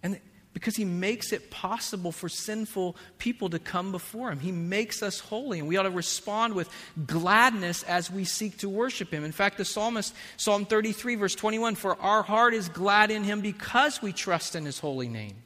And 0.02 0.20
because 0.54 0.76
he 0.76 0.84
makes 0.84 1.32
it 1.32 1.50
possible 1.50 2.10
for 2.10 2.28
sinful 2.28 2.96
people 3.18 3.50
to 3.50 3.58
come 3.58 3.92
before 3.92 4.30
him. 4.30 4.40
He 4.40 4.52
makes 4.52 5.02
us 5.02 5.20
holy, 5.20 5.58
and 5.58 5.68
we 5.68 5.76
ought 5.76 5.84
to 5.84 5.90
respond 5.90 6.54
with 6.54 6.68
gladness 7.06 7.82
as 7.84 8.10
we 8.10 8.24
seek 8.24 8.58
to 8.58 8.68
worship 8.68 9.12
him. 9.12 9.24
In 9.24 9.32
fact, 9.32 9.58
the 9.58 9.64
psalmist, 9.64 10.14
Psalm 10.36 10.64
33, 10.64 11.16
verse 11.16 11.34
21, 11.34 11.74
for 11.74 12.00
our 12.00 12.22
heart 12.22 12.54
is 12.54 12.68
glad 12.68 13.10
in 13.10 13.24
him 13.24 13.40
because 13.40 14.02
we 14.02 14.12
trust 14.12 14.56
in 14.56 14.64
his 14.64 14.78
holy 14.78 15.08
name. 15.08 15.36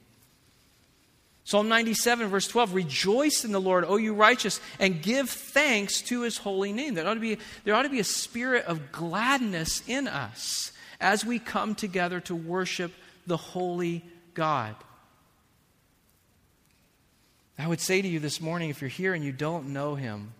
Psalm 1.44 1.68
97, 1.68 2.28
verse 2.28 2.46
12 2.46 2.74
Rejoice 2.74 3.44
in 3.44 3.52
the 3.52 3.60
Lord, 3.60 3.84
O 3.84 3.96
you 3.96 4.14
righteous, 4.14 4.60
and 4.78 5.02
give 5.02 5.28
thanks 5.28 6.00
to 6.02 6.22
his 6.22 6.38
holy 6.38 6.72
name. 6.72 6.94
There 6.94 7.06
ought, 7.06 7.14
to 7.14 7.20
be, 7.20 7.38
there 7.64 7.74
ought 7.74 7.82
to 7.82 7.88
be 7.88 8.00
a 8.00 8.04
spirit 8.04 8.64
of 8.66 8.92
gladness 8.92 9.82
in 9.88 10.06
us 10.06 10.72
as 11.00 11.24
we 11.24 11.40
come 11.40 11.74
together 11.74 12.20
to 12.20 12.34
worship 12.36 12.92
the 13.26 13.36
holy 13.36 14.04
God. 14.34 14.76
I 17.62 17.68
would 17.68 17.80
say 17.80 18.02
to 18.02 18.08
you 18.08 18.18
this 18.18 18.40
morning 18.40 18.70
if 18.70 18.80
you're 18.80 18.88
here 18.90 19.14
and 19.14 19.24
you 19.24 19.30
don't 19.30 19.68
know 19.68 19.94
him, 19.94 20.34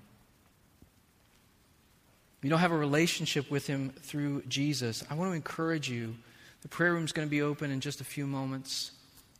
you 2.43 2.51
don't 2.51 2.59
have 2.59 2.73
a 2.73 2.77
relationship 2.77 3.49
with 3.49 3.65
him 3.65 3.91
through 3.91 4.43
Jesus, 4.49 5.05
I 5.09 5.15
want 5.15 5.31
to 5.31 5.37
encourage 5.37 5.89
you. 5.89 6.17
The 6.63 6.69
prayer 6.69 6.93
room 6.93 7.05
is 7.05 7.13
going 7.13 7.29
to 7.29 7.31
be 7.31 7.41
open 7.41 7.71
in 7.71 7.79
just 7.79 8.01
a 8.01 8.05
few 8.05 8.27
moments 8.27 8.91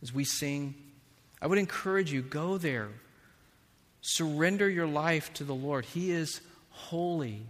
as 0.01 0.15
we 0.15 0.23
sing. 0.23 0.77
I 1.41 1.49
would 1.49 1.59
encourage 1.59 2.13
you 2.13 2.23
go 2.23 2.57
there. 2.57 2.89
Surrender 4.01 4.71
your 4.71 4.87
life 4.87 5.33
to 5.35 5.45
the 5.45 5.55
Lord. 5.55 5.85
He 5.85 6.13
is 6.13 6.41
holy. 6.71 7.43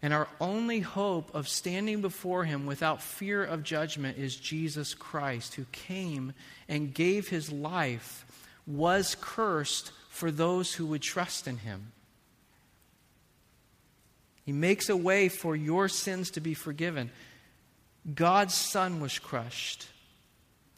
And 0.00 0.14
our 0.14 0.28
only 0.40 0.80
hope 0.80 1.34
of 1.34 1.46
standing 1.46 2.00
before 2.00 2.44
Him 2.44 2.64
without 2.64 3.02
fear 3.02 3.44
of 3.44 3.64
judgment 3.64 4.16
is 4.16 4.34
Jesus 4.34 4.94
Christ, 4.94 5.56
who 5.56 5.66
came 5.72 6.32
and 6.70 6.94
gave 6.94 7.28
His 7.28 7.52
life 7.52 8.24
was 8.66 9.16
cursed 9.20 9.92
for 10.08 10.30
those 10.30 10.74
who 10.74 10.86
would 10.86 11.02
trust 11.02 11.48
in 11.48 11.58
him. 11.58 11.92
He 14.44 14.52
makes 14.52 14.88
a 14.88 14.96
way 14.96 15.28
for 15.28 15.54
your 15.54 15.88
sins 15.88 16.30
to 16.32 16.40
be 16.40 16.54
forgiven. 16.54 17.10
God's 18.14 18.54
Son 18.54 19.00
was 19.00 19.18
crushed 19.18 19.86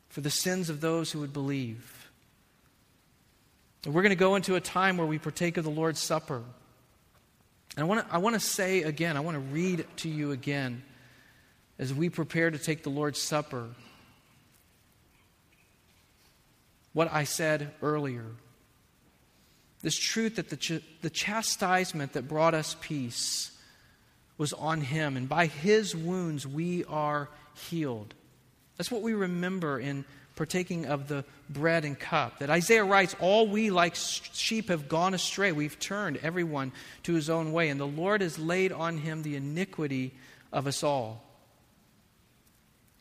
for 0.09 0.21
the 0.21 0.31
sins 0.31 0.69
of 0.69 0.81
those 0.81 1.11
who 1.11 1.21
would 1.21 1.33
believe. 1.33 2.11
And 3.85 3.95
we're 3.95 4.03
going 4.03 4.11
to 4.11 4.17
go 4.17 4.37
into 4.37 4.55
a 4.55 4.61
time 4.61 4.97
where 4.97 5.07
we 5.07 5.19
partake 5.19 5.57
of 5.57 5.65
the 5.65 5.71
Lord's 5.71 6.01
Supper. 6.01 6.43
And 7.77 7.85
I 7.85 7.85
want 7.85 8.07
to, 8.07 8.15
I 8.15 8.19
want 8.19 8.35
to 8.35 8.41
say 8.41 8.83
again, 8.83 9.17
I 9.17 9.21
want 9.21 9.35
to 9.35 9.41
read 9.41 9.87
to 9.99 10.09
you 10.09 10.31
again 10.33 10.83
as 11.79 11.93
we 11.93 12.09
prepare 12.09 12.51
to 12.51 12.59
take 12.59 12.83
the 12.83 12.91
Lord's 12.91 13.21
Supper 13.21 13.69
what 16.95 17.13
I 17.13 17.25
said 17.25 17.73
earlier. 17.83 18.25
This 19.83 19.99
truth 19.99 20.37
that 20.37 20.49
the, 20.49 20.57
ch- 20.57 20.83
the 21.03 21.11
chastisement 21.11 22.15
that 22.15 22.27
brought 22.27 22.55
us 22.55 22.75
peace 22.81 23.51
was 24.39 24.55
on 24.55 24.81
him, 24.81 25.17
and 25.17 25.29
by 25.29 25.47
his 25.47 25.95
wounds 25.95 26.47
we 26.47 26.85
are 26.85 27.29
healed. 27.69 28.15
That's 28.77 28.91
what 28.91 29.03
we 29.03 29.13
remember 29.13 29.79
in 29.79 30.05
partaking 30.37 30.87
of 30.87 31.07
the 31.07 31.25
bread 31.49 31.85
and 31.85 31.99
cup. 31.99 32.39
That 32.39 32.51
Isaiah 32.51 32.85
writes, 32.85 33.15
All 33.21 33.47
we 33.47 33.71
like 33.71 33.95
sheep 33.95 34.69
have 34.69 34.89
gone 34.89 35.15
astray. 35.15 35.53
We've 35.53 35.79
turned 35.79 36.17
everyone 36.19 36.73
to 37.05 37.15
his 37.15 37.31
own 37.31 37.53
way, 37.53 37.69
and 37.69 37.79
the 37.79 37.87
Lord 37.87 38.21
has 38.21 38.39
laid 38.39 38.73
on 38.73 38.99
him 38.99 39.23
the 39.23 39.37
iniquity 39.37 40.15
of 40.53 40.67
us 40.67 40.83
all. 40.83 41.23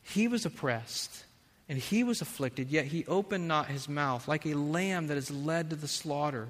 He 0.02 0.28
was 0.28 0.44
oppressed 0.44 1.24
and 1.68 1.78
he 1.78 2.04
was 2.04 2.20
afflicted, 2.20 2.70
yet 2.70 2.86
he 2.86 3.06
opened 3.06 3.48
not 3.48 3.68
his 3.68 3.88
mouth, 3.88 4.28
like 4.28 4.44
a 4.44 4.54
lamb 4.54 5.06
that 5.06 5.16
is 5.16 5.30
led 5.30 5.70
to 5.70 5.76
the 5.76 5.88
slaughter. 5.88 6.48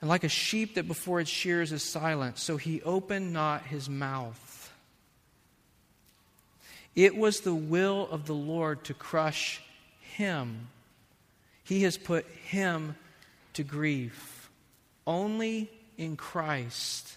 And 0.00 0.08
like 0.08 0.24
a 0.24 0.28
sheep 0.28 0.74
that 0.74 0.88
before 0.88 1.20
its 1.20 1.30
shears 1.30 1.70
is 1.70 1.82
silent, 1.82 2.38
so 2.38 2.56
he 2.56 2.82
opened 2.82 3.32
not 3.32 3.66
his 3.66 3.88
mouth. 3.88 4.72
It 6.96 7.16
was 7.16 7.40
the 7.40 7.54
will 7.54 8.08
of 8.10 8.26
the 8.26 8.34
Lord 8.34 8.84
to 8.84 8.94
crush 8.94 9.62
him. 10.00 10.68
He 11.62 11.82
has 11.84 11.96
put 11.96 12.26
him 12.26 12.96
to 13.54 13.62
grief. 13.62 14.50
Only 15.06 15.70
in 15.96 16.16
Christ 16.16 17.16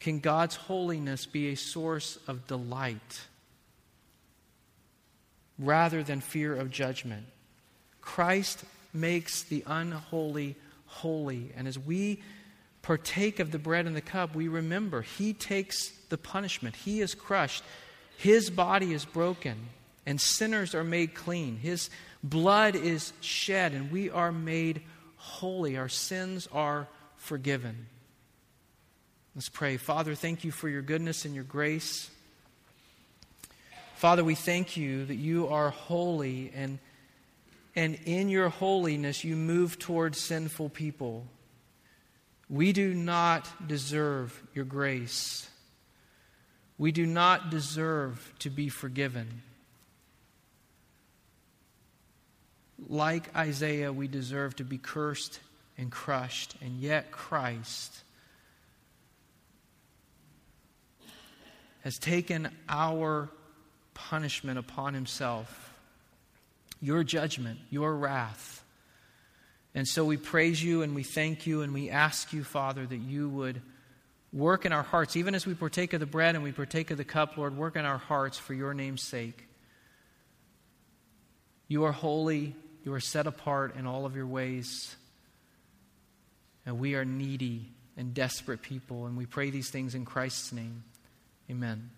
can 0.00 0.20
God's 0.20 0.56
holiness 0.56 1.26
be 1.26 1.48
a 1.48 1.56
source 1.56 2.18
of 2.28 2.46
delight 2.46 3.20
rather 5.58 6.02
than 6.02 6.20
fear 6.20 6.54
of 6.54 6.70
judgment. 6.70 7.26
Christ 8.00 8.64
makes 8.92 9.42
the 9.42 9.64
unholy 9.66 10.56
holy. 10.86 11.52
And 11.56 11.66
as 11.66 11.78
we 11.78 12.22
partake 12.82 13.40
of 13.40 13.50
the 13.50 13.58
bread 13.58 13.86
and 13.86 13.96
the 13.96 14.00
cup, 14.00 14.34
we 14.34 14.48
remember 14.48 15.02
He 15.02 15.32
takes 15.32 15.90
the 16.08 16.18
punishment, 16.18 16.76
He 16.76 17.00
is 17.00 17.14
crushed, 17.14 17.64
His 18.16 18.50
body 18.50 18.92
is 18.92 19.04
broken, 19.04 19.56
and 20.06 20.20
sinners 20.20 20.74
are 20.74 20.84
made 20.84 21.14
clean. 21.14 21.56
His 21.56 21.90
blood 22.22 22.76
is 22.76 23.12
shed, 23.20 23.72
and 23.72 23.90
we 23.90 24.10
are 24.10 24.32
made 24.32 24.82
holy. 25.16 25.76
Our 25.76 25.88
sins 25.88 26.48
are 26.52 26.86
forgiven. 27.16 27.86
Let's 29.34 29.48
pray. 29.48 29.78
Father, 29.78 30.14
thank 30.14 30.44
you 30.44 30.52
for 30.52 30.68
your 30.68 30.82
goodness 30.82 31.24
and 31.24 31.34
your 31.34 31.44
grace. 31.44 32.10
Father, 33.94 34.24
we 34.24 34.34
thank 34.34 34.76
you 34.76 35.04
that 35.04 35.14
you 35.14 35.48
are 35.48 35.70
holy 35.70 36.52
and, 36.54 36.78
and 37.76 37.96
in 38.04 38.28
your 38.28 38.48
holiness 38.48 39.22
you 39.22 39.36
move 39.36 39.78
towards 39.78 40.18
sinful 40.18 40.68
people. 40.70 41.26
We 42.50 42.72
do 42.72 42.92
not 42.92 43.68
deserve 43.68 44.42
your 44.52 44.64
grace. 44.64 45.48
We 46.76 46.90
do 46.90 47.06
not 47.06 47.50
deserve 47.50 48.32
to 48.40 48.50
be 48.50 48.68
forgiven. 48.68 49.42
Like 52.88 53.34
Isaiah, 53.34 53.92
we 53.92 54.08
deserve 54.08 54.56
to 54.56 54.64
be 54.64 54.76
cursed 54.76 55.38
and 55.78 55.90
crushed, 55.90 56.56
and 56.60 56.80
yet 56.80 57.12
Christ 57.12 58.02
has 61.82 61.98
taken 61.98 62.50
our 62.68 63.30
punishment 63.94 64.58
upon 64.58 64.94
himself, 64.94 65.72
your 66.80 67.04
judgment, 67.04 67.58
your 67.70 67.94
wrath. 67.94 68.62
And 69.74 69.88
so 69.88 70.04
we 70.04 70.16
praise 70.16 70.62
you 70.62 70.82
and 70.82 70.94
we 70.94 71.02
thank 71.02 71.46
you 71.46 71.62
and 71.62 71.72
we 71.72 71.90
ask 71.90 72.32
you, 72.32 72.44
Father, 72.44 72.86
that 72.86 72.96
you 72.96 73.28
would 73.28 73.60
work 74.32 74.66
in 74.66 74.72
our 74.72 74.82
hearts, 74.82 75.16
even 75.16 75.34
as 75.34 75.46
we 75.46 75.54
partake 75.54 75.92
of 75.92 76.00
the 76.00 76.06
bread 76.06 76.34
and 76.34 76.44
we 76.44 76.52
partake 76.52 76.90
of 76.90 76.98
the 76.98 77.04
cup, 77.04 77.36
Lord, 77.36 77.56
work 77.56 77.76
in 77.76 77.84
our 77.84 77.98
hearts 77.98 78.36
for 78.36 78.52
your 78.52 78.74
name's 78.74 79.02
sake. 79.02 79.46
You 81.68 81.84
are 81.84 81.92
holy, 81.92 82.54
you 82.84 82.92
are 82.92 83.00
set 83.00 83.26
apart 83.26 83.76
in 83.76 83.86
all 83.86 84.04
of 84.04 84.14
your 84.16 84.26
ways, 84.26 84.94
and 86.66 86.78
we 86.78 86.94
are 86.94 87.04
needy 87.04 87.72
and 87.96 88.12
desperate 88.12 88.60
people, 88.60 89.06
and 89.06 89.16
we 89.16 89.24
pray 89.24 89.50
these 89.50 89.70
things 89.70 89.94
in 89.94 90.04
Christ's 90.04 90.52
name. 90.52 90.82
Amen. 91.50 91.90